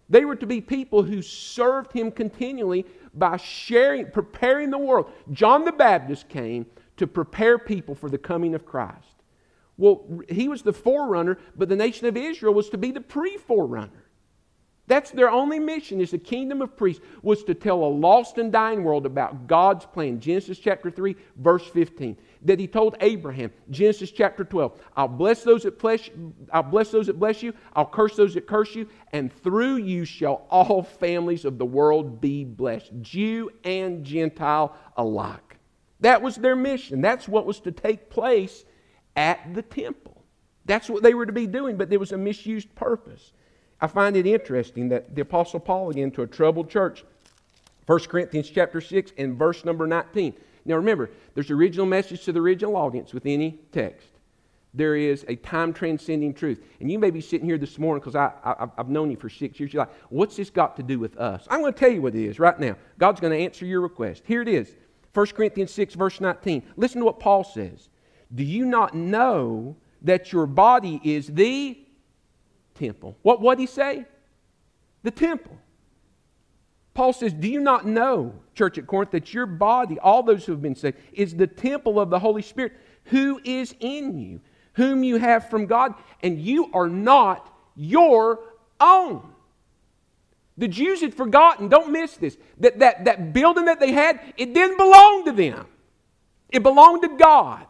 [0.08, 5.10] They were to be people who served him continually by sharing, preparing the world.
[5.32, 6.66] John the Baptist came
[6.98, 9.08] to prepare people for the coming of Christ.
[9.76, 13.36] Well, he was the forerunner, but the nation of Israel was to be the pre
[13.38, 14.04] forerunner.
[14.86, 18.52] That's their only mission is the kingdom of priests was to tell a lost and
[18.52, 20.20] dying world about God's plan.
[20.20, 22.16] Genesis chapter 3, verse 15.
[22.44, 24.78] that he told Abraham, Genesis chapter 12.
[24.96, 26.10] I'll bless those that bless,
[26.52, 30.04] I'll bless those that bless you, I'll curse those that curse you, and through you
[30.04, 35.58] shall all families of the world be blessed, Jew and Gentile alike.
[36.00, 37.00] That was their mission.
[37.00, 38.64] That's what was to take place
[39.16, 40.22] at the temple.
[40.66, 43.32] That's what they were to be doing, but there was a misused purpose.
[43.84, 47.04] I find it interesting that the Apostle Paul, again, to a troubled church,
[47.84, 50.32] 1 Corinthians chapter 6 and verse number 19.
[50.64, 54.08] Now remember, there's original message to the original audience with any text.
[54.72, 56.64] There is a time transcending truth.
[56.80, 59.28] And you may be sitting here this morning because I, I, have known you for
[59.28, 59.74] six years.
[59.74, 61.46] You're like, what's this got to do with us?
[61.50, 62.76] I'm going to tell you what it is right now.
[62.96, 64.22] God's going to answer your request.
[64.26, 64.74] Here it is
[65.12, 66.62] 1 Corinthians 6, verse 19.
[66.78, 67.90] Listen to what Paul says.
[68.34, 71.83] Do you not know that your body is the
[72.74, 73.16] temple?
[73.22, 74.04] What what he say?
[75.02, 75.58] The temple.
[76.94, 80.52] Paul says, Do you not know, church at Corinth, that your body, all those who
[80.52, 82.72] have been saved, is the temple of the Holy Spirit
[83.06, 84.40] who is in you,
[84.74, 88.40] whom you have from God, and you are not your
[88.80, 89.30] own.
[90.56, 94.54] The Jews had forgotten, don't miss this, that, that that building that they had, it
[94.54, 95.66] didn't belong to them.
[96.48, 97.66] It belonged to God.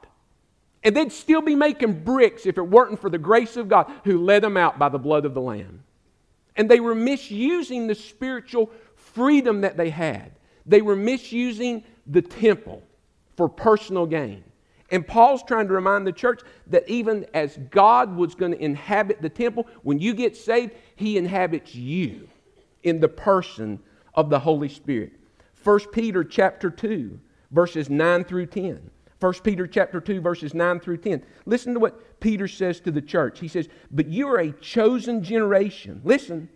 [0.85, 4.23] And they'd still be making bricks if it weren't for the grace of God who
[4.23, 5.83] led them out by the blood of the Lamb.
[6.57, 10.33] And they were misusing the spiritual freedom that they had.
[10.67, 12.83] They were misusing the temple
[13.37, 14.45] for personal gain.
[14.91, 19.23] And Paul's trying to remind the church that even as God was going to inhabit
[19.23, 22.29] the temple, when you get saved, he inhabits you
[22.83, 23.81] in the person
[24.15, 25.13] of the Holy Spirit.
[25.65, 27.19] 1 Peter chapter 2,
[27.51, 28.91] verses 9 through 10.
[29.25, 31.25] 1 Peter chapter 2 verses 9 through 10.
[31.47, 33.41] Listen to what Peter says to the church.
[33.41, 36.03] He says, "But you are a chosen generation.
[36.05, 36.51] Listen,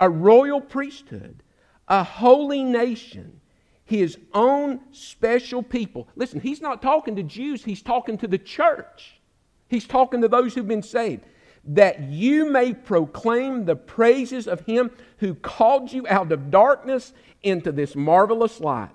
[0.00, 1.42] a royal priesthood,
[1.86, 3.42] a holy nation,
[3.84, 6.08] his own special people.
[6.16, 9.20] Listen, he's not talking to Jews, he's talking to the church.
[9.68, 11.26] He's talking to those who've been saved.
[11.62, 17.70] That you may proclaim the praises of him who called you out of darkness into
[17.70, 18.94] this marvelous light,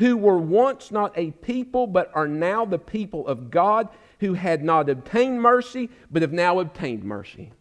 [0.00, 3.86] who were once not a people, but are now the people of God,
[4.20, 7.52] who had not obtained mercy, but have now obtained mercy.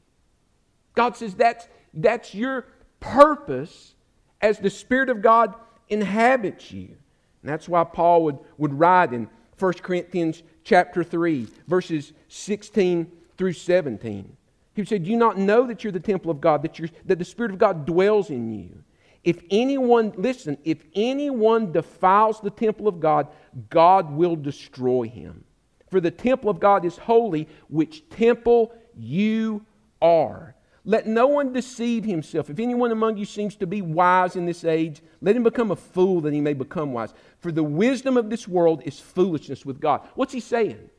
[0.95, 2.65] God says that's, that's your
[3.01, 3.93] purpose
[4.39, 5.53] as the Spirit of God
[5.89, 6.95] inhabits you.
[7.41, 13.53] And that's why Paul would, would write in 1 Corinthians chapter 3, verses 16 through
[13.53, 14.37] 17.
[14.75, 17.19] He said, Do you not know that you're the temple of God, that, you're, that
[17.19, 18.81] the Spirit of God dwells in you?
[19.23, 23.27] If anyone, listen, if anyone defiles the temple of God,
[23.69, 25.43] God will destroy him.
[25.89, 29.65] For the temple of God is holy, which temple you
[30.01, 30.55] are.
[30.85, 32.49] Let no one deceive himself.
[32.49, 35.75] If anyone among you seems to be wise in this age, let him become a
[35.75, 37.13] fool that he may become wise.
[37.39, 40.01] For the wisdom of this world is foolishness with God.
[40.15, 40.89] What's he saying?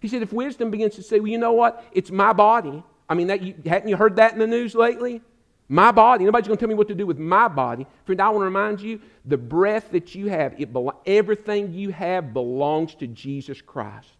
[0.00, 1.84] He said, if wisdom begins to say, well, you know what?
[1.92, 2.82] It's my body.
[3.08, 5.22] I mean, that, you, hadn't you heard that in the news lately?
[5.70, 6.24] My body.
[6.26, 7.86] Nobody's going to tell me what to do with my body.
[8.04, 10.68] Friend, I want to remind you the breath that you have, it,
[11.06, 14.10] everything you have belongs to Jesus Christ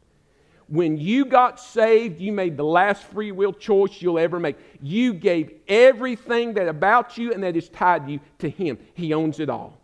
[0.71, 4.57] when you got saved, you made the last free will choice you'll ever make.
[4.81, 8.79] You gave everything that about you and that is tied you to Him.
[8.95, 9.79] He owns it all.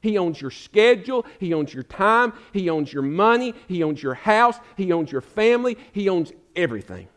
[0.00, 1.26] He owns your schedule.
[1.38, 2.32] He owns your time.
[2.54, 3.54] He owns your money.
[3.68, 4.58] He owns your house.
[4.78, 5.76] He owns your family.
[5.92, 7.08] He owns everything.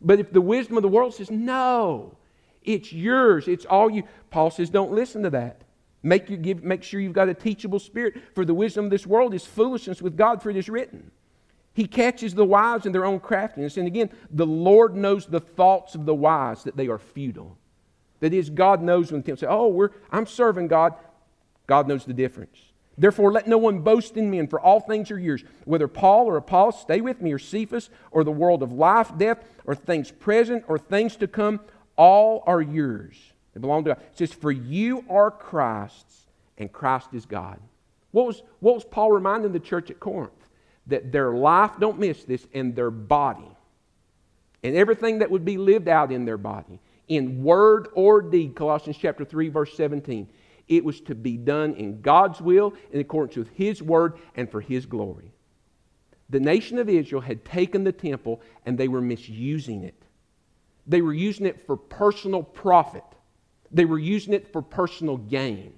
[0.00, 2.16] But if the wisdom of the world says, no,
[2.64, 5.62] it's yours, it's all you, Paul says, don't listen to that.
[6.02, 9.06] Make, you give, make sure you've got a teachable spirit, for the wisdom of this
[9.06, 11.10] world is foolishness with God, for it is written.
[11.72, 13.76] He catches the wise in their own craftiness.
[13.76, 17.56] And again, the Lord knows the thoughts of the wise that they are futile.
[18.20, 20.94] That is, God knows when people say, Oh, we're, I'm serving God.
[21.66, 22.58] God knows the difference.
[22.96, 25.42] Therefore, let no one boast in men, for all things are yours.
[25.64, 29.44] Whether Paul or Apollos, stay with me, or Cephas, or the world of life, death,
[29.64, 31.60] or things present, or things to come,
[31.96, 33.16] all are yours.
[33.52, 34.02] They belong to God.
[34.12, 36.26] It says, For you are Christ's,
[36.58, 37.58] and Christ is God.
[38.10, 40.32] What was, what was Paul reminding the church at Corinth?
[40.86, 43.50] that their life, don't miss this, and their body,
[44.62, 48.96] and everything that would be lived out in their body, in word or deed, Colossians
[48.98, 50.28] chapter 3, verse 17,
[50.68, 54.60] it was to be done in God's will, in accordance with His word, and for
[54.60, 55.32] His glory.
[56.30, 60.03] The nation of Israel had taken the temple and they were misusing it.
[60.86, 63.04] They were using it for personal profit.
[63.70, 65.72] They were using it for personal gain.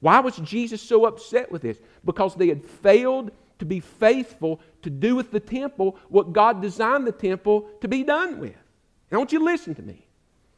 [0.00, 1.78] Why was Jesus so upset with this?
[2.04, 7.06] Because they had failed to be faithful to do with the temple what God designed
[7.06, 8.56] the temple to be done with.
[9.10, 10.06] And I want you to listen to me.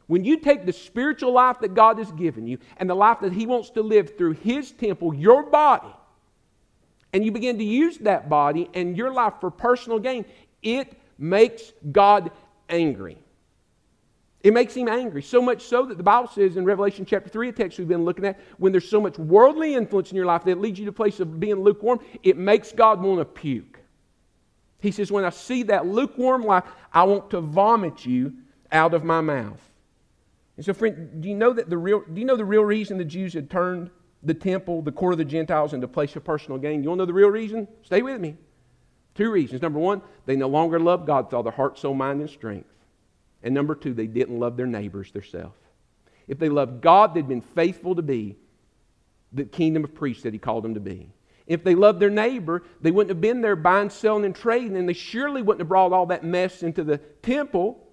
[0.07, 3.33] When you take the spiritual life that God has given you and the life that
[3.33, 5.93] He wants to live through His temple, your body,
[7.11, 10.25] and you begin to use that body and your life for personal gain,
[10.61, 12.31] it makes God
[12.69, 13.17] angry.
[14.43, 15.23] It makes him angry.
[15.23, 18.03] So much so that the Bible says in Revelation chapter 3, a text we've been
[18.03, 20.89] looking at, when there's so much worldly influence in your life that leads you to
[20.89, 23.79] a place of being lukewarm, it makes God want to puke.
[24.81, 28.33] He says, When I see that lukewarm life, I want to vomit you
[28.69, 29.61] out of my mouth.
[30.57, 32.97] And so, friend, do you know that the real do you know the real reason
[32.97, 33.91] the Jews had turned
[34.23, 36.83] the temple, the court of the Gentiles, into a place of personal gain?
[36.83, 37.65] You want to know the real reason?
[37.83, 38.35] Stay with me.
[39.15, 39.61] Two reasons.
[39.61, 42.72] Number one, they no longer loved God with all their heart, soul, mind, and strength.
[43.43, 45.57] And number two, they didn't love their neighbors themselves.
[46.27, 48.37] If they loved God, they'd been faithful to be
[49.33, 51.09] the kingdom of priests that He called them to be.
[51.45, 54.87] If they loved their neighbor, they wouldn't have been there buying, selling, and trading, and
[54.87, 57.85] they surely wouldn't have brought all that mess into the temple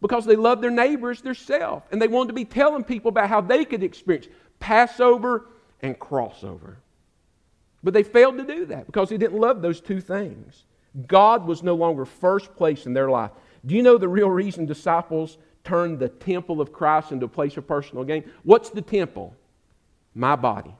[0.00, 1.84] because they loved their neighbors themselves.
[1.90, 5.48] And they wanted to be telling people about how they could experience Passover
[5.82, 6.76] and crossover.
[7.82, 10.64] But they failed to do that because they didn't love those two things.
[11.06, 13.30] God was no longer first place in their life.
[13.66, 17.56] Do you know the real reason disciples turned the temple of Christ into a place
[17.56, 18.24] of personal gain?
[18.42, 19.34] What's the temple?
[20.14, 20.74] My body.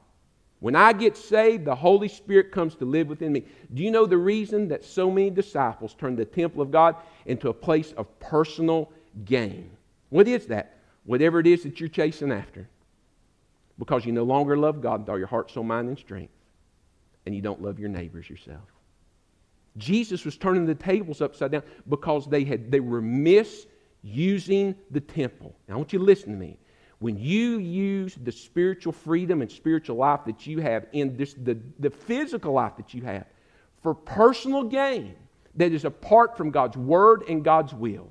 [0.60, 3.44] When I get saved, the Holy Spirit comes to live within me.
[3.72, 7.48] Do you know the reason that so many disciples turned the temple of God into
[7.48, 8.90] a place of personal
[9.24, 9.70] gain?
[10.10, 10.78] What is that?
[11.04, 12.68] Whatever it is that you're chasing after.
[13.78, 16.32] Because you no longer love God with all your heart, soul, mind, and strength.
[17.24, 18.64] And you don't love your neighbors yourself.
[19.78, 25.54] Jesus was turning the tables upside down because they, had, they were misusing the temple.
[25.68, 26.58] Now, I want you to listen to me.
[26.98, 31.56] When you use the spiritual freedom and spiritual life that you have in this, the,
[31.78, 33.26] the physical life that you have
[33.82, 35.14] for personal gain
[35.54, 38.08] that is apart from God's word and God's will,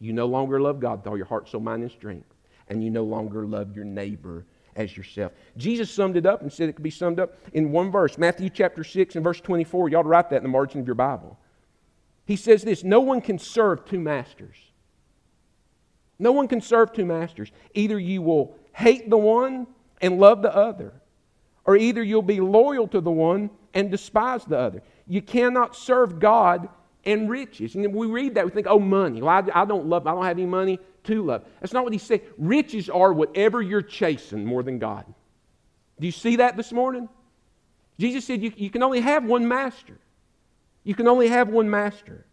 [0.00, 2.26] you no longer love God with all your heart, soul, mind, and strength.
[2.68, 5.32] And you no longer love your neighbor as yourself.
[5.56, 8.50] Jesus summed it up and said it could be summed up in one verse Matthew
[8.50, 9.88] chapter 6 and verse 24.
[9.88, 11.38] You ought to write that in the margin of your Bible.
[12.26, 14.56] He says this No one can serve two masters.
[16.18, 17.50] No one can serve two masters.
[17.74, 19.66] Either you will hate the one
[20.00, 20.92] and love the other,
[21.64, 24.82] or either you'll be loyal to the one and despise the other.
[25.06, 26.68] You cannot serve God
[27.04, 27.74] and riches.
[27.74, 29.20] And we read that, we think, oh, money.
[29.20, 31.44] Well, I, I don't love, I don't have any money to love.
[31.60, 32.22] That's not what he's saying.
[32.38, 35.04] Riches are whatever you're chasing more than God.
[36.00, 37.08] Do you see that this morning?
[37.98, 39.98] Jesus said you, you can only have one master.
[40.82, 42.26] You can only have one master.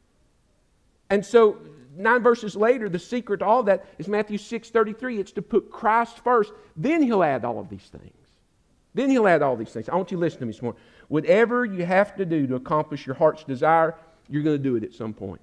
[1.10, 1.58] And so
[1.96, 5.20] nine verses later, the secret to all that is Matthew 6 33.
[5.20, 8.14] It's to put Christ first, then he'll add all of these things.
[8.94, 9.88] Then he'll add all these things.
[9.88, 10.82] I want you to listen to me this morning.
[11.08, 13.96] Whatever you have to do to accomplish your heart's desire,
[14.30, 15.42] you're going to do it at some point.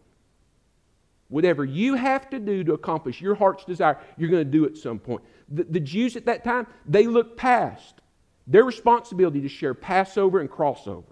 [1.28, 4.76] Whatever you have to do to accomplish your heart's desire, you're going to do at
[4.76, 5.22] some point.
[5.50, 8.00] The, the Jews at that time, they looked past
[8.46, 11.04] their responsibility to share Passover and crossover.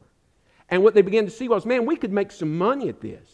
[0.70, 3.28] And what they began to see was, man, we could make some money at this.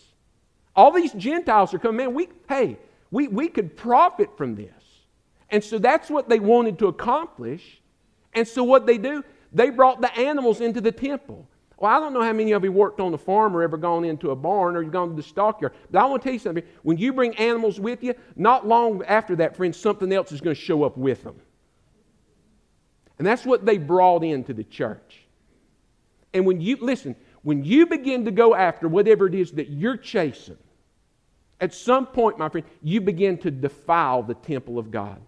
[0.74, 2.78] All these Gentiles are coming, man, we, hey,
[3.11, 4.70] we, we could profit from this.
[5.50, 7.80] And so that's what they wanted to accomplish.
[8.34, 11.46] And so what they do, they brought the animals into the temple.
[11.82, 14.04] Well, I don't know how many of you worked on a farm or ever gone
[14.04, 15.74] into a barn or you've gone to the stockyard.
[15.90, 16.62] But I want to tell you something.
[16.84, 20.54] When you bring animals with you, not long after that, friends, something else is going
[20.54, 21.40] to show up with them.
[23.18, 25.22] And that's what they brought into the church.
[26.32, 29.96] And when you, listen, when you begin to go after whatever it is that you're
[29.96, 30.58] chasing,
[31.60, 35.20] at some point, my friend, you begin to defile the temple of God.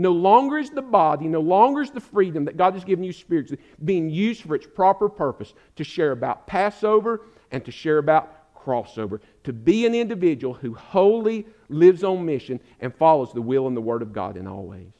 [0.00, 3.12] No longer is the body, no longer is the freedom that God has given you
[3.12, 8.56] spiritually being used for its proper purpose to share about Passover and to share about
[8.56, 9.20] crossover.
[9.44, 13.82] To be an individual who wholly lives on mission and follows the will and the
[13.82, 14.94] word of God in all ways.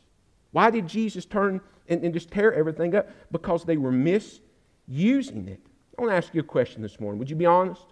[0.51, 3.09] Why did Jesus turn and, and just tear everything up?
[3.33, 5.63] Because they were misusing it.
[5.99, 7.19] I want to ask you a question this morning.
[7.21, 7.87] Would you be honest?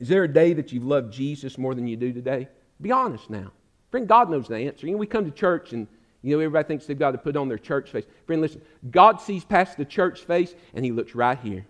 [0.00, 2.48] Is there a day that you've loved Jesus more than you do today?
[2.80, 3.52] Be honest now.
[3.96, 4.86] Friend, God knows the answer.
[4.86, 5.86] You know, we come to church and
[6.20, 8.04] you know, everybody thinks they've got to put on their church face.
[8.26, 11.64] Friend, listen, God sees past the church face and He looks right here.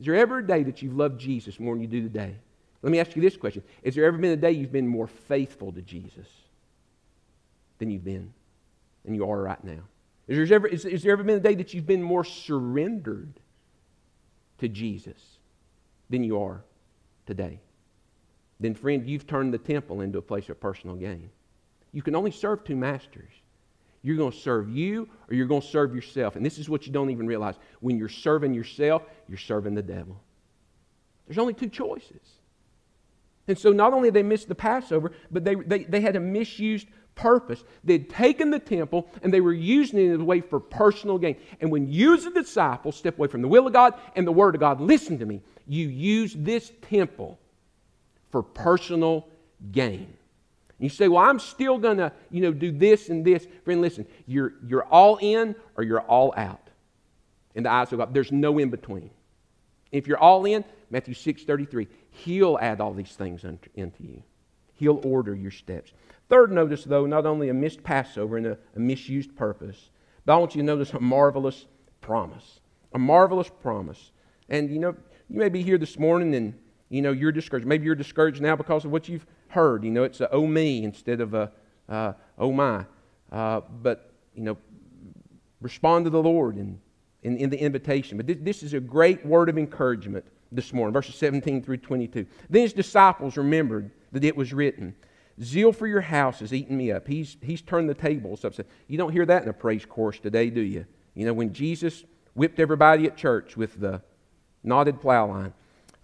[0.00, 2.34] Is there ever a day that you've loved Jesus more than you do today?
[2.82, 5.06] Let me ask you this question Has there ever been a day you've been more
[5.06, 6.26] faithful to Jesus
[7.78, 8.32] than you've been,
[9.04, 9.82] than you are right now?
[10.26, 13.32] Is there, ever, is, is there ever been a day that you've been more surrendered
[14.58, 15.22] to Jesus
[16.10, 16.64] than you are
[17.26, 17.60] today?
[18.60, 21.30] Then, friend, you've turned the temple into a place of personal gain.
[21.92, 23.30] You can only serve two masters.
[24.02, 26.36] You're going to serve you or you're going to serve yourself.
[26.36, 27.56] And this is what you don't even realize.
[27.80, 30.20] When you're serving yourself, you're serving the devil.
[31.26, 32.20] There's only two choices.
[33.48, 36.88] And so not only they missed the Passover, but they, they, they had a misused
[37.14, 37.64] purpose.
[37.82, 41.36] They'd taken the temple and they were using it as a way for personal gain.
[41.60, 44.32] And when you as a disciple step away from the will of God and the
[44.32, 47.38] Word of God, listen to me, you use this temple
[48.30, 49.28] for personal
[49.72, 50.14] gain.
[50.78, 53.46] You say, well, I'm still going to, you know, do this and this.
[53.64, 56.70] Friend, listen, you're, you're all in or you're all out.
[57.54, 59.10] In the eyes of God, there's no in between.
[59.90, 64.22] If you're all in, Matthew 6 33, He'll add all these things into you.
[64.74, 65.92] He'll order your steps.
[66.28, 69.90] Third, notice, though, not only a missed Passover and a, a misused purpose,
[70.24, 71.66] but I want you to notice a marvelous
[72.00, 72.60] promise.
[72.92, 74.12] A marvelous promise.
[74.48, 74.94] And, you know,
[75.28, 76.54] you may be here this morning and,
[76.88, 77.66] you know, you're discouraged.
[77.66, 79.84] Maybe you're discouraged now because of what you've heard.
[79.84, 81.52] You know, it's a oh me instead of a
[81.88, 82.84] uh, oh my.
[83.30, 84.56] Uh, but, you know,
[85.60, 86.80] respond to the Lord in,
[87.22, 88.16] in, in the invitation.
[88.16, 92.26] But this, this is a great word of encouragement this morning, verses 17 through 22.
[92.48, 94.94] Then his disciples remembered that it was written,
[95.42, 97.06] Zeal for your house has eaten me up.
[97.06, 98.44] He's, he's turned the tables.
[98.88, 100.86] You don't hear that in a praise course today, do you?
[101.14, 104.00] You know, when Jesus whipped everybody at church with the
[104.62, 105.52] knotted plow line.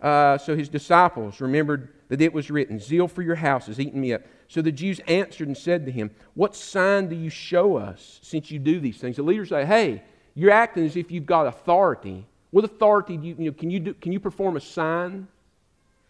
[0.01, 4.01] Uh, so his disciples remembered that it was written, Zeal for your house has eaten
[4.01, 4.23] me up.
[4.49, 8.51] So the Jews answered and said to him, What sign do you show us since
[8.51, 9.17] you do these things?
[9.17, 10.03] The leaders say, Hey,
[10.35, 12.27] you're acting as if you've got authority.
[12.51, 15.27] What authority do you, you know, can you do, can you perform a sign?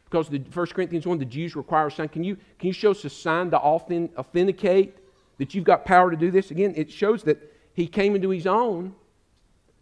[0.05, 2.09] Because the 1 Corinthians 1, the Jews require a sign.
[2.09, 4.97] Can you, can you show us a sign to authenticate
[5.39, 6.51] that you've got power to do this?
[6.51, 8.95] Again, it shows that he came into his own,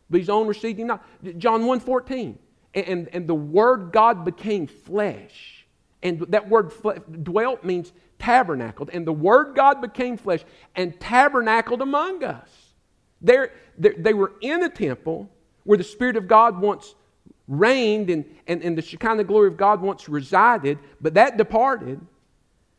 [0.08, 1.04] but his own received him not.
[1.38, 2.38] John 1 14.
[2.74, 5.66] And, and, the Word God became flesh.
[6.02, 6.72] And that word
[7.22, 8.90] dwelt means tabernacled.
[8.92, 10.42] And the Word God became flesh
[10.74, 12.48] and tabernacled among us.
[13.20, 15.30] They're, they were in the temple
[15.64, 16.94] where the Spirit of God once
[17.46, 22.00] reigned and, and, and the Shekinah glory of God once resided, but that departed.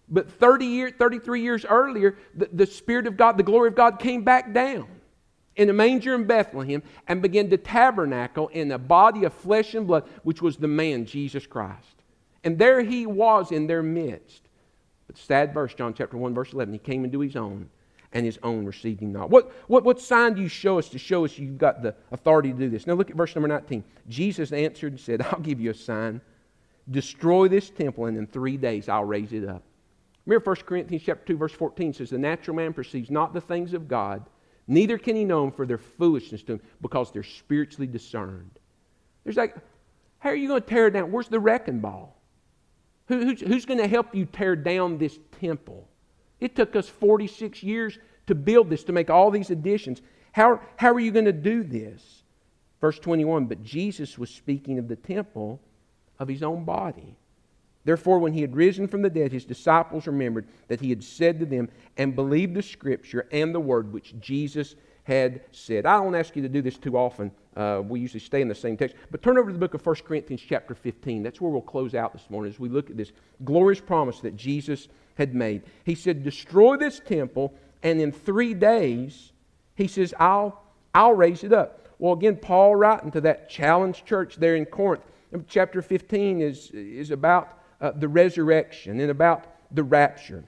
[0.10, 4.00] But 30 year, 33 years earlier, the, the Spirit of God, the glory of God
[4.00, 4.88] came back down
[5.56, 9.86] in a manger in Bethlehem and began to tabernacle in a body of flesh and
[9.86, 12.04] blood, which was the man, Jesus Christ.
[12.44, 14.42] And there he was in their midst.
[15.08, 17.70] But sad verse, John chapter 1, verse 11, he came into his own,
[18.12, 19.30] and his own received him not.
[19.30, 22.52] What, what, what sign do you show us to show us you've got the authority
[22.52, 22.88] to do this?
[22.88, 23.84] Now look at verse number 19.
[24.10, 26.22] Jesus answered and said, I'll give you a sign.
[26.90, 29.64] Destroy this temple, and in three days I'll raise it up.
[30.26, 33.74] Remember 1 Corinthians chapter 2, verse 14 says, The natural man perceives not the things
[33.74, 34.26] of God,
[34.68, 38.52] neither can he know them for their foolishness to him, because they're spiritually discerned.
[39.24, 39.56] There's like,
[40.20, 41.12] how are you going to tear it down?
[41.12, 42.18] Where's the wrecking ball?
[43.08, 45.88] Who, who's, who's going to help you tear down this temple?
[46.40, 47.98] It took us 46 years
[48.28, 50.02] to build this, to make all these additions.
[50.32, 52.24] How, how are you going to do this?
[52.80, 55.62] Verse 21 But Jesus was speaking of the temple
[56.20, 57.18] of his own body.
[57.86, 61.40] Therefore, when he had risen from the dead, his disciples remembered that he had said
[61.40, 65.86] to them and believed the scripture and the word which Jesus had said.
[65.86, 67.32] I don't ask you to do this too often.
[67.56, 68.96] Uh, we usually stay in the same text.
[69.12, 71.24] But turn over to the book of 1 Corinthians, chapter 15.
[71.24, 73.12] That's where we'll close out this morning as we look at this
[73.44, 75.64] glorious promise that Jesus had made.
[75.84, 77.54] He said, Destroy this temple,
[77.84, 79.34] and in three days,
[79.76, 80.64] he says, I'll,
[80.96, 81.90] I'll raise it up.
[82.00, 85.04] Well, again, Paul writing to that challenged church there in Corinth.
[85.48, 90.46] Chapter 15 is, is about uh, the resurrection and about the rapture.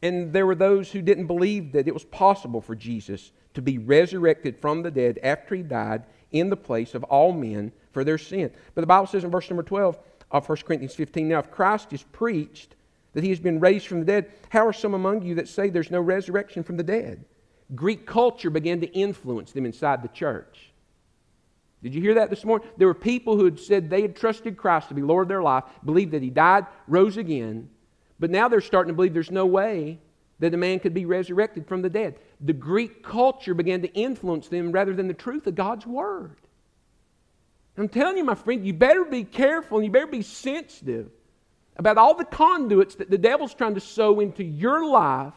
[0.00, 3.78] And there were those who didn't believe that it was possible for Jesus to be
[3.78, 8.16] resurrected from the dead after he died in the place of all men for their
[8.16, 8.52] sin.
[8.74, 9.98] But the Bible says in verse number 12
[10.30, 12.76] of 1 Corinthians 15 Now, if Christ is preached
[13.14, 15.68] that he has been raised from the dead, how are some among you that say
[15.68, 17.24] there's no resurrection from the dead?
[17.74, 20.70] Greek culture began to influence them inside the church.
[21.86, 22.66] Did you hear that this morning?
[22.76, 25.40] There were people who had said they had trusted Christ to be Lord of their
[25.40, 27.70] life, believed that he died, rose again,
[28.18, 30.00] but now they're starting to believe there's no way
[30.40, 32.18] that a man could be resurrected from the dead.
[32.40, 36.34] The Greek culture began to influence them rather than the truth of God's Word.
[37.78, 41.08] I'm telling you, my friend, you better be careful and you better be sensitive
[41.76, 45.34] about all the conduits that the devil's trying to sow into your life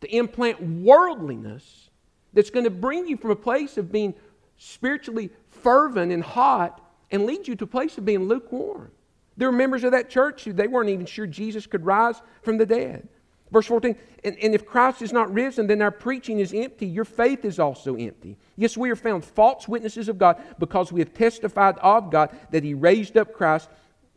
[0.00, 1.90] to implant worldliness
[2.32, 4.14] that's going to bring you from a place of being
[4.56, 5.30] spiritually
[5.64, 8.92] fervent and hot and lead you to a place of being lukewarm.
[9.36, 12.58] There were members of that church who they weren't even sure Jesus could rise from
[12.58, 13.08] the dead.
[13.50, 16.86] Verse 14, and, and, if Christ is not risen, then our preaching is empty.
[16.86, 18.36] Your faith is also empty.
[18.56, 22.64] Yes, we are found false witnesses of God because we have testified of God that
[22.64, 23.68] He raised up Christ,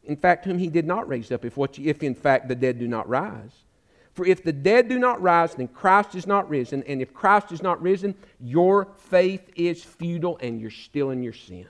[0.05, 2.55] in fact, whom he did not raise up, if, what you, if in fact the
[2.55, 3.51] dead do not rise.
[4.18, 6.82] For if the dead do not rise, then Christ is not risen.
[6.88, 11.34] And if Christ is not risen, your faith is futile and you're still in your
[11.34, 11.68] sins.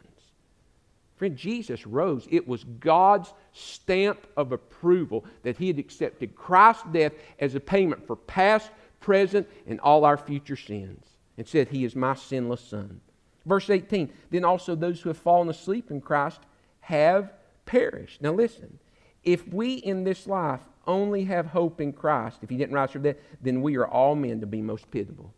[1.18, 2.26] Friend, Jesus rose.
[2.32, 8.08] It was God's stamp of approval that he had accepted Christ's death as a payment
[8.08, 8.72] for past,
[9.02, 11.06] present, and all our future sins,
[11.38, 13.02] and said, He is my sinless Son.
[13.46, 16.40] Verse 18 Then also those who have fallen asleep in Christ
[16.80, 17.34] have
[17.66, 18.22] perished.
[18.22, 18.80] Now listen,
[19.26, 23.04] if we in this life only have hope in Christ, if he didn't rise from
[23.04, 25.34] the dead, then we are all men to be most pitiable,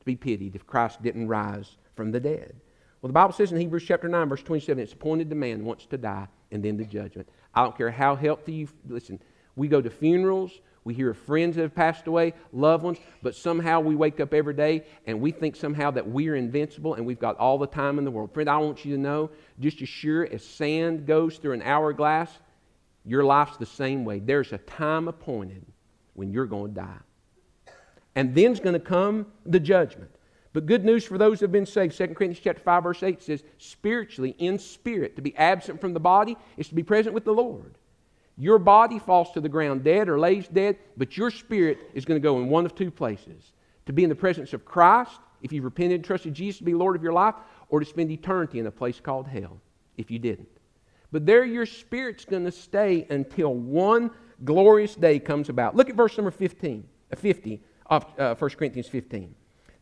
[0.00, 2.54] to be pitied if Christ didn't rise from the dead.
[3.00, 5.86] Well, the Bible says in Hebrews chapter 9, verse 27, it's appointed to man once
[5.86, 7.28] to die and then the judgment.
[7.54, 9.20] I don't care how healthy you listen.
[9.56, 10.52] We go to funerals,
[10.84, 14.34] we hear of friends that have passed away, loved ones, but somehow we wake up
[14.34, 17.98] every day and we think somehow that we're invincible and we've got all the time
[17.98, 18.32] in the world.
[18.32, 19.30] Friend, I want you to know,
[19.60, 22.30] just as sure as sand goes through an hourglass,
[23.04, 24.20] your life's the same way.
[24.20, 25.64] There's a time appointed
[26.14, 27.72] when you're going to die.
[28.14, 30.10] And then's going to come the judgment.
[30.52, 31.96] But good news for those who have been saved.
[31.96, 36.00] 2 Corinthians chapter 5, verse 8 says, spiritually, in spirit, to be absent from the
[36.00, 37.78] body is to be present with the Lord.
[38.36, 42.20] Your body falls to the ground dead or lays dead, but your spirit is going
[42.20, 43.52] to go in one of two places.
[43.86, 46.74] To be in the presence of Christ, if you've repented and trusted Jesus to be
[46.74, 47.34] Lord of your life,
[47.68, 49.58] or to spend eternity in a place called hell,
[49.96, 50.51] if you didn't.
[51.12, 54.10] But there your spirit's going to stay until one
[54.44, 55.76] glorious day comes about.
[55.76, 59.34] Look at verse number 15, uh, 50 of uh, 1 Corinthians 15.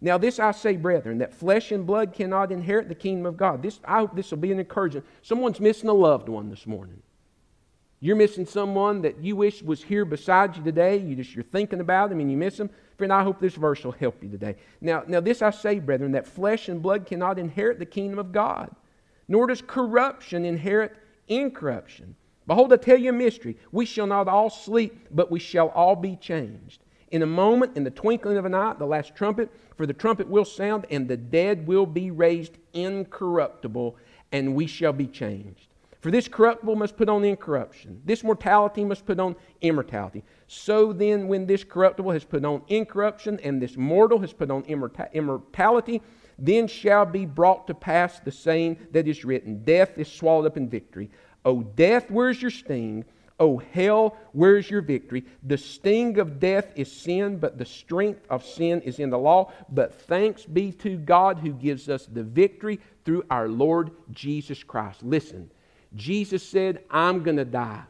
[0.03, 3.63] Now, this I say, brethren, that flesh and blood cannot inherit the kingdom of God.
[3.63, 5.07] This, I hope this will be an encouragement.
[5.23, 7.03] Someone's missing a loved one this morning.
[8.03, 10.97] You're missing someone that you wish was here beside you today.
[10.97, 12.71] You just you're thinking about them and you miss them.
[12.97, 14.57] Friend, I hope this verse will help you today.
[14.81, 18.33] Now, now this I say, brethren, that flesh and blood cannot inherit the kingdom of
[18.33, 18.75] God,
[19.29, 20.97] nor does corruption inherit
[21.31, 22.15] incorruption.
[22.47, 23.57] Behold, I tell you a mystery.
[23.73, 26.83] We shall not all sleep, but we shall all be changed.
[27.11, 30.29] In a moment, in the twinkling of an eye, the last trumpet, for the trumpet
[30.29, 33.97] will sound, and the dead will be raised incorruptible,
[34.33, 35.69] and we shall be changed.
[36.01, 40.25] For this corruptible must put on incorruption, this mortality must put on immortality.
[40.47, 44.63] So then, when this corruptible has put on incorruption, and this mortal has put on
[44.65, 46.01] immortality,
[46.41, 50.57] then shall be brought to pass the saying that is written Death is swallowed up
[50.57, 51.11] in victory.
[51.45, 53.05] O death, where's your sting?
[53.39, 55.25] O hell, where's your victory?
[55.43, 59.51] The sting of death is sin, but the strength of sin is in the law.
[59.71, 65.03] But thanks be to God who gives us the victory through our Lord Jesus Christ.
[65.03, 65.51] Listen,
[65.97, 67.83] Jesus said, I'm going to die.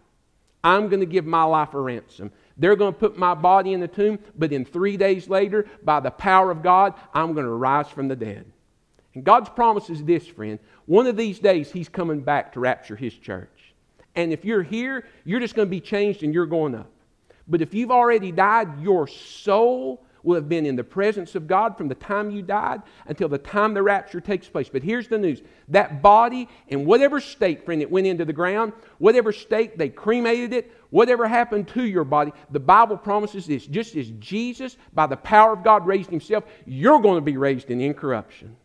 [0.62, 2.30] I'm going to give my life a ransom.
[2.60, 5.98] They're going to put my body in the tomb, but in three days later, by
[5.98, 8.44] the power of God, I'm going to rise from the dead.
[9.14, 10.58] And God's promise is this, friend.
[10.84, 13.48] One of these days, He's coming back to rapture His church.
[14.14, 16.90] And if you're here, you're just going to be changed and you're going up.
[17.48, 21.76] But if you've already died, your soul will have been in the presence of God
[21.76, 24.68] from the time you died until the time the rapture takes place.
[24.68, 28.72] But here's the news that body, in whatever state, friend, it went into the ground,
[28.98, 33.96] whatever state they cremated it, whatever happened to your body, the Bible promises this just
[33.96, 37.80] as Jesus, by the power of God, raised himself, you're going to be raised in
[37.80, 38.56] incorruption.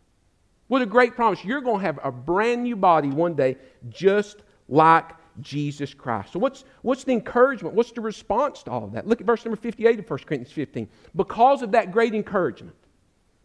[0.68, 1.44] What a great promise.
[1.44, 3.56] You're going to have a brand new body one day,
[3.88, 6.32] just like Jesus Christ.
[6.32, 7.74] So, what's, what's the encouragement?
[7.74, 9.06] What's the response to all of that?
[9.06, 10.88] Look at verse number 58 of 1 Corinthians 15.
[11.14, 12.76] Because of that great encouragement,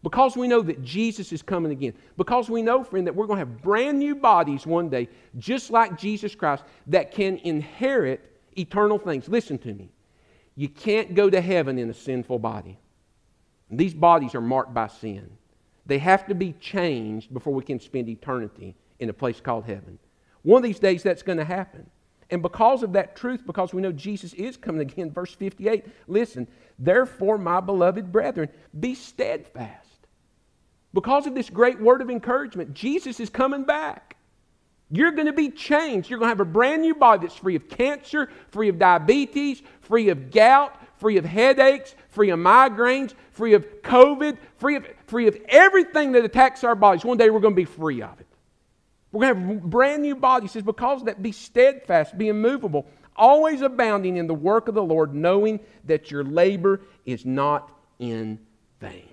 [0.03, 3.39] because we know that Jesus is coming again, because we know, friend, that we're going
[3.39, 8.97] to have brand new bodies one day, just like Jesus Christ, that can inherit eternal
[8.97, 9.27] things.
[9.27, 9.89] Listen to me.
[10.55, 12.77] You can't go to heaven in a sinful body.
[13.69, 15.29] These bodies are marked by sin.
[15.85, 19.97] They have to be changed before we can spend eternity in a place called heaven.
[20.43, 21.89] One of these days that's going to happen.
[22.29, 26.47] And because of that truth, because we know Jesus is coming again, verse 58, listen,
[26.79, 29.87] therefore, my beloved brethren, be steadfast.
[30.93, 34.17] Because of this great word of encouragement, Jesus is coming back.
[34.89, 36.09] You're going to be changed.
[36.09, 39.61] You're going to have a brand new body that's free of cancer, free of diabetes,
[39.79, 45.27] free of gout, free of headaches, free of migraines, free of COVID, free of, free
[45.27, 47.05] of everything that attacks our bodies.
[47.05, 48.27] One day we're going to be free of it.
[49.12, 50.45] We're going to have brand new body.
[50.45, 54.84] He says, because that, be steadfast, be immovable, always abounding in the work of the
[54.84, 58.39] Lord, knowing that your labor is not in
[58.80, 59.09] vain.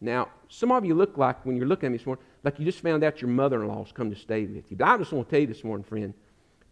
[0.00, 2.64] Now, some of you look like, when you're looking at me this morning, like you
[2.64, 4.76] just found out your mother in law's come to stay with you.
[4.76, 6.14] But I just want to tell you this morning, friend,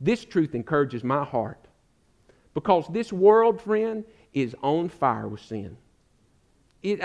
[0.00, 1.66] this truth encourages my heart.
[2.54, 5.76] Because this world, friend, is on fire with sin.
[6.82, 7.00] It,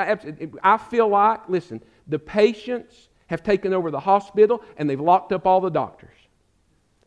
[0.63, 5.47] I feel like, listen, the patience have taken over the hospital and they've locked up
[5.47, 6.09] all the doctors.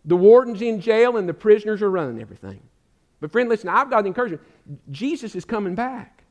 [0.05, 2.61] The warden's in jail and the prisoners are running everything.
[3.21, 4.43] But, friend, listen, I've got encouragement.
[4.91, 6.23] Jesus is coming back.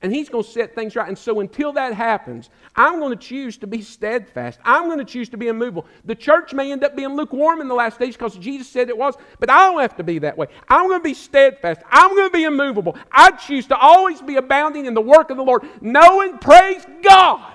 [0.00, 1.08] and He's going to set things right.
[1.08, 4.58] And so until that happens, I'm going to choose to be steadfast.
[4.64, 5.86] I'm going to choose to be immovable.
[6.04, 8.96] The church may end up being lukewarm in the last days because Jesus said it
[8.98, 10.46] was, but I don't have to be that way.
[10.68, 11.80] I'm going to be steadfast.
[11.90, 12.96] I'm going to be immovable.
[13.10, 17.53] I choose to always be abounding in the work of the Lord, knowing, praise God,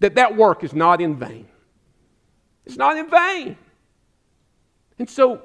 [0.00, 1.46] that that work is not in vain.
[2.66, 3.56] It's not in vain.
[4.98, 5.42] And so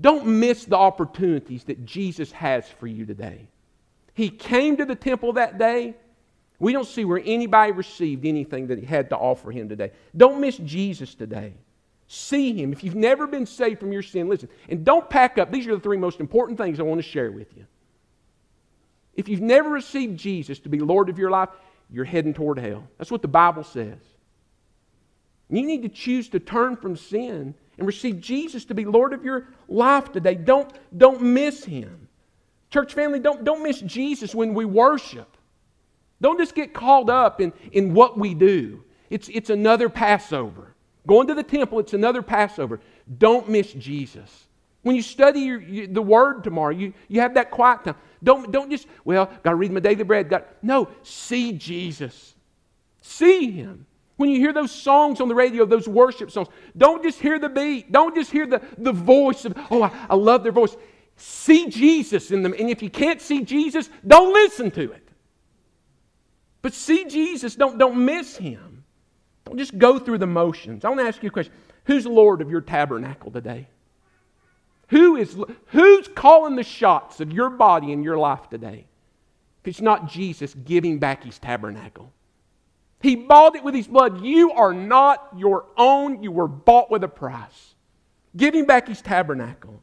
[0.00, 3.48] don't miss the opportunities that Jesus has for you today.
[4.14, 5.94] He came to the temple that day.
[6.58, 9.92] We don't see where anybody received anything that he had to offer him today.
[10.16, 11.54] Don't miss Jesus today.
[12.06, 12.72] See him.
[12.72, 14.48] If you've never been saved from your sin, listen.
[14.68, 15.50] And don't pack up.
[15.50, 17.66] These are the three most important things I want to share with you.
[19.14, 21.48] If you've never received Jesus to be Lord of your life,
[21.90, 22.88] you're heading toward hell.
[22.98, 23.98] That's what the Bible says.
[25.48, 29.24] You need to choose to turn from sin and receive Jesus to be Lord of
[29.24, 30.34] your life today.
[30.34, 32.08] Don't, don't miss him.
[32.70, 35.36] Church family, don't, don't miss Jesus when we worship.
[36.20, 38.82] Don't just get caught up in, in what we do.
[39.10, 40.74] It's, it's another Passover.
[41.06, 42.80] Going to the temple, it's another Passover.
[43.18, 44.46] Don't miss Jesus.
[44.82, 47.96] When you study your, your, the Word tomorrow, you, you have that quiet time.
[48.24, 50.28] Don't, don't just, well, got to read my daily bread.
[50.28, 52.34] Got, no, see Jesus.
[53.00, 53.86] See Him.
[54.16, 57.48] When you hear those songs on the radio, those worship songs, don't just hear the
[57.48, 57.90] beat.
[57.90, 60.76] Don't just hear the, the voice of, oh, I, I love their voice.
[61.16, 62.54] See Jesus in them.
[62.58, 65.08] And if you can't see Jesus, don't listen to it.
[66.62, 68.84] But see Jesus, don't, don't miss him.
[69.44, 70.84] Don't just go through the motions.
[70.84, 71.52] I want to ask you a question.
[71.84, 73.68] Who's Lord of your tabernacle today?
[74.88, 78.86] Who is, who's calling the shots of your body and your life today?
[79.62, 82.12] If it's not Jesus giving back his tabernacle.
[83.00, 84.24] He bought it with his blood.
[84.24, 86.22] You are not your own.
[86.22, 87.74] You were bought with a price.
[88.36, 89.82] Giving back his tabernacle.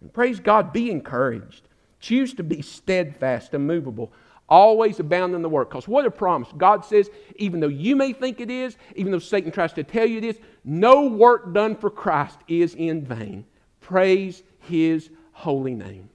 [0.00, 1.68] And praise God, be encouraged.
[2.00, 4.12] Choose to be steadfast, immovable,
[4.48, 5.70] always abound in the work.
[5.70, 6.48] Because what a promise.
[6.56, 10.04] God says, even though you may think it is, even though Satan tries to tell
[10.06, 13.46] you it is, no work done for Christ is in vain.
[13.82, 16.08] Praise his holy name.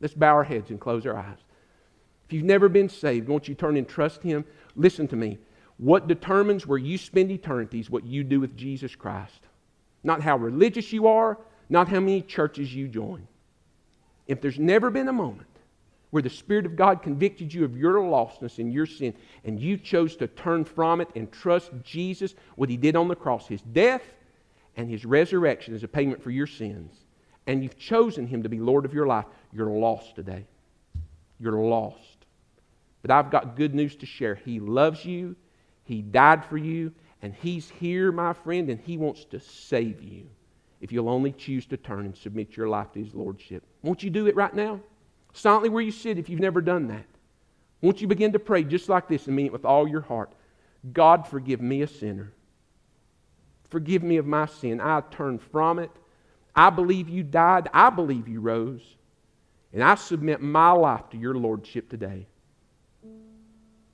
[0.00, 1.38] Let's bow our heads and close our eyes.
[2.26, 4.44] If you've never been saved, won't you turn and trust him?
[4.76, 5.38] Listen to me.
[5.78, 9.40] What determines where you spend eternity is what you do with Jesus Christ.
[10.04, 13.26] Not how religious you are, not how many churches you join
[14.26, 15.48] if there's never been a moment
[16.10, 19.14] where the Spirit of God convicted you of your lostness and your sin,
[19.44, 23.16] and you chose to turn from it and trust Jesus, what He did on the
[23.16, 24.02] cross, His death
[24.76, 26.92] and His resurrection as a payment for your sins,
[27.46, 30.46] and you've chosen Him to be Lord of your life, you're lost today.
[31.40, 31.98] You're lost.
[33.02, 34.36] But I've got good news to share.
[34.36, 35.36] He loves you,
[35.84, 40.28] He died for you, and He's here, my friend, and He wants to save you
[40.80, 43.64] if you'll only choose to turn and submit your life to His Lordship.
[43.82, 44.80] Won't you do it right now?
[45.32, 47.06] Silently where you sit if you've never done that.
[47.80, 50.32] Won't you begin to pray just like this and mean it with all your heart?
[50.92, 52.32] God, forgive me a sinner.
[53.68, 54.80] Forgive me of my sin.
[54.80, 55.90] I turn from it.
[56.54, 57.68] I believe you died.
[57.72, 58.82] I believe you rose.
[59.72, 62.26] And I submit my life to your Lordship today.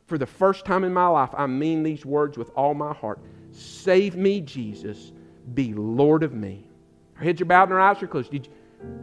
[0.07, 3.21] For the first time in my life, I mean these words with all my heart.
[3.53, 5.13] Save me, Jesus.
[5.55, 6.67] Be Lord of me.
[7.17, 8.31] Our heads are bowed and our eyes are closed.
[8.31, 8.53] Did you,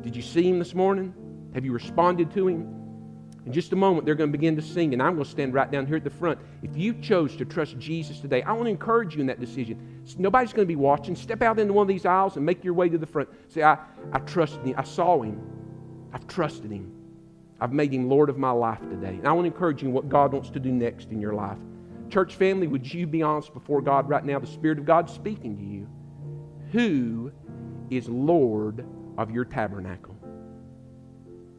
[0.02, 1.14] did you see him this morning?
[1.54, 2.85] Have you responded to him?
[3.46, 5.54] In just a moment, they're going to begin to sing, and I'm going to stand
[5.54, 6.40] right down here at the front.
[6.64, 10.02] If you chose to trust Jesus today, I want to encourage you in that decision.
[10.18, 11.16] Nobody's going to be watching.
[11.16, 13.30] Step out into one of these aisles and make your way to the front.
[13.50, 13.78] Say, I,
[14.12, 14.74] I trust him.
[14.78, 15.42] I saw him.
[16.12, 16.92] I've trusted him.
[17.62, 19.10] I've made him Lord of my life today.
[19.10, 21.34] And I want to encourage you in what God wants to do next in your
[21.34, 21.60] life.
[22.10, 24.40] Church family, would you be honest before God right now?
[24.40, 25.88] The Spirit of God speaking to you.
[26.72, 27.32] Who
[27.90, 28.86] is Lord
[29.18, 30.15] of your tabernacle.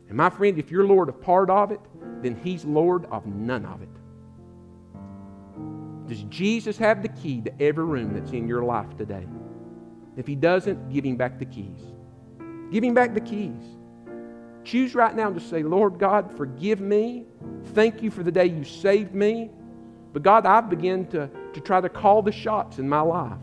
[0.08, 1.80] And my friend, if you're Lord of part of it,
[2.22, 3.88] then He's Lord of none of it.
[6.08, 9.26] Does Jesus have the key to every room that's in your life today?
[10.16, 11.80] If He doesn't, give Him back the keys.
[12.70, 13.62] Give Him back the keys.
[14.64, 17.26] Choose right now to say, Lord God, forgive me.
[17.74, 19.50] Thank you for the day you saved me.
[20.12, 23.38] But God, I've begun to, to try to call the shots in my life.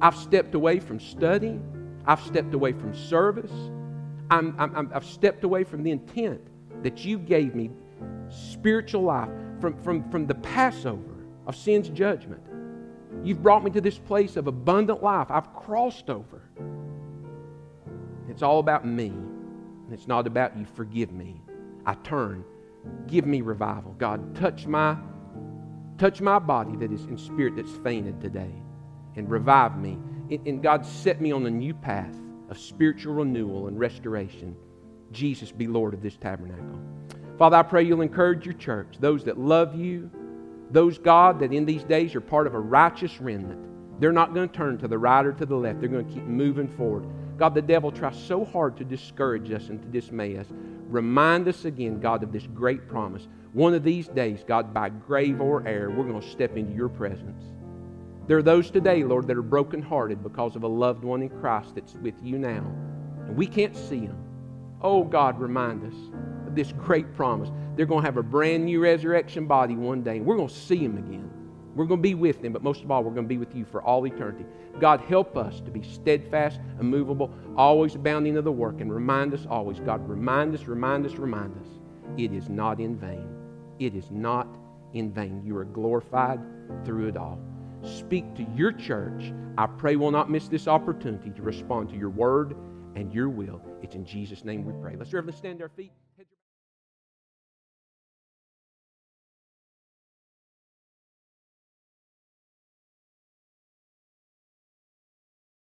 [0.00, 1.60] I've stepped away from study.
[2.04, 3.52] I've stepped away from service.
[4.32, 6.40] I'm, I'm, I've stepped away from the intent
[6.82, 7.70] that you gave me
[8.30, 9.28] spiritual life
[9.60, 12.42] from, from, from the Passover of sin's judgment.
[13.22, 15.26] You've brought me to this place of abundant life.
[15.30, 16.40] I've crossed over.
[18.30, 19.12] It's all about me.
[19.90, 20.64] It's not about you.
[20.64, 21.42] Forgive me.
[21.84, 22.42] I turn.
[23.06, 23.94] Give me revival.
[23.98, 24.96] God, touch my
[25.98, 28.50] touch my body that is in spirit that's fainted today
[29.14, 29.98] and revive me.
[30.30, 32.16] And God set me on a new path
[32.52, 34.54] of spiritual renewal and restoration.
[35.10, 36.78] Jesus be Lord of this tabernacle.
[37.38, 40.10] Father, I pray you'll encourage your church, those that love you,
[40.70, 44.00] those, God, that in these days are part of a righteous remnant.
[44.00, 45.80] They're not going to turn to the right or to the left.
[45.80, 47.06] They're going to keep moving forward.
[47.38, 50.46] God, the devil tries so hard to discourage us and to dismay us.
[50.88, 53.26] Remind us again, God, of this great promise.
[53.52, 56.88] One of these days, God, by grave or air, we're going to step into your
[56.88, 57.42] presence.
[58.26, 61.74] There are those today, Lord, that are brokenhearted because of a loved one in Christ
[61.74, 62.64] that's with you now.
[63.26, 64.18] And we can't see them.
[64.80, 65.98] Oh, God, remind us
[66.46, 67.50] of this great promise.
[67.76, 70.54] They're going to have a brand new resurrection body one day, and we're going to
[70.54, 71.30] see them again.
[71.74, 73.56] We're going to be with them, but most of all, we're going to be with
[73.56, 74.44] you for all eternity.
[74.78, 79.46] God, help us to be steadfast, immovable, always abounding of the work, and remind us
[79.48, 81.68] always, God, remind us, remind us, remind us,
[82.18, 83.26] it is not in vain.
[83.78, 84.46] It is not
[84.92, 85.42] in vain.
[85.44, 86.40] You are glorified
[86.84, 87.38] through it all.
[87.84, 89.32] Speak to your church.
[89.58, 92.56] I pray we'll not miss this opportunity to respond to your word
[92.94, 93.60] and your will.
[93.82, 94.96] It's in Jesus' name we pray.
[94.96, 95.92] Let's everyone stand to our feet.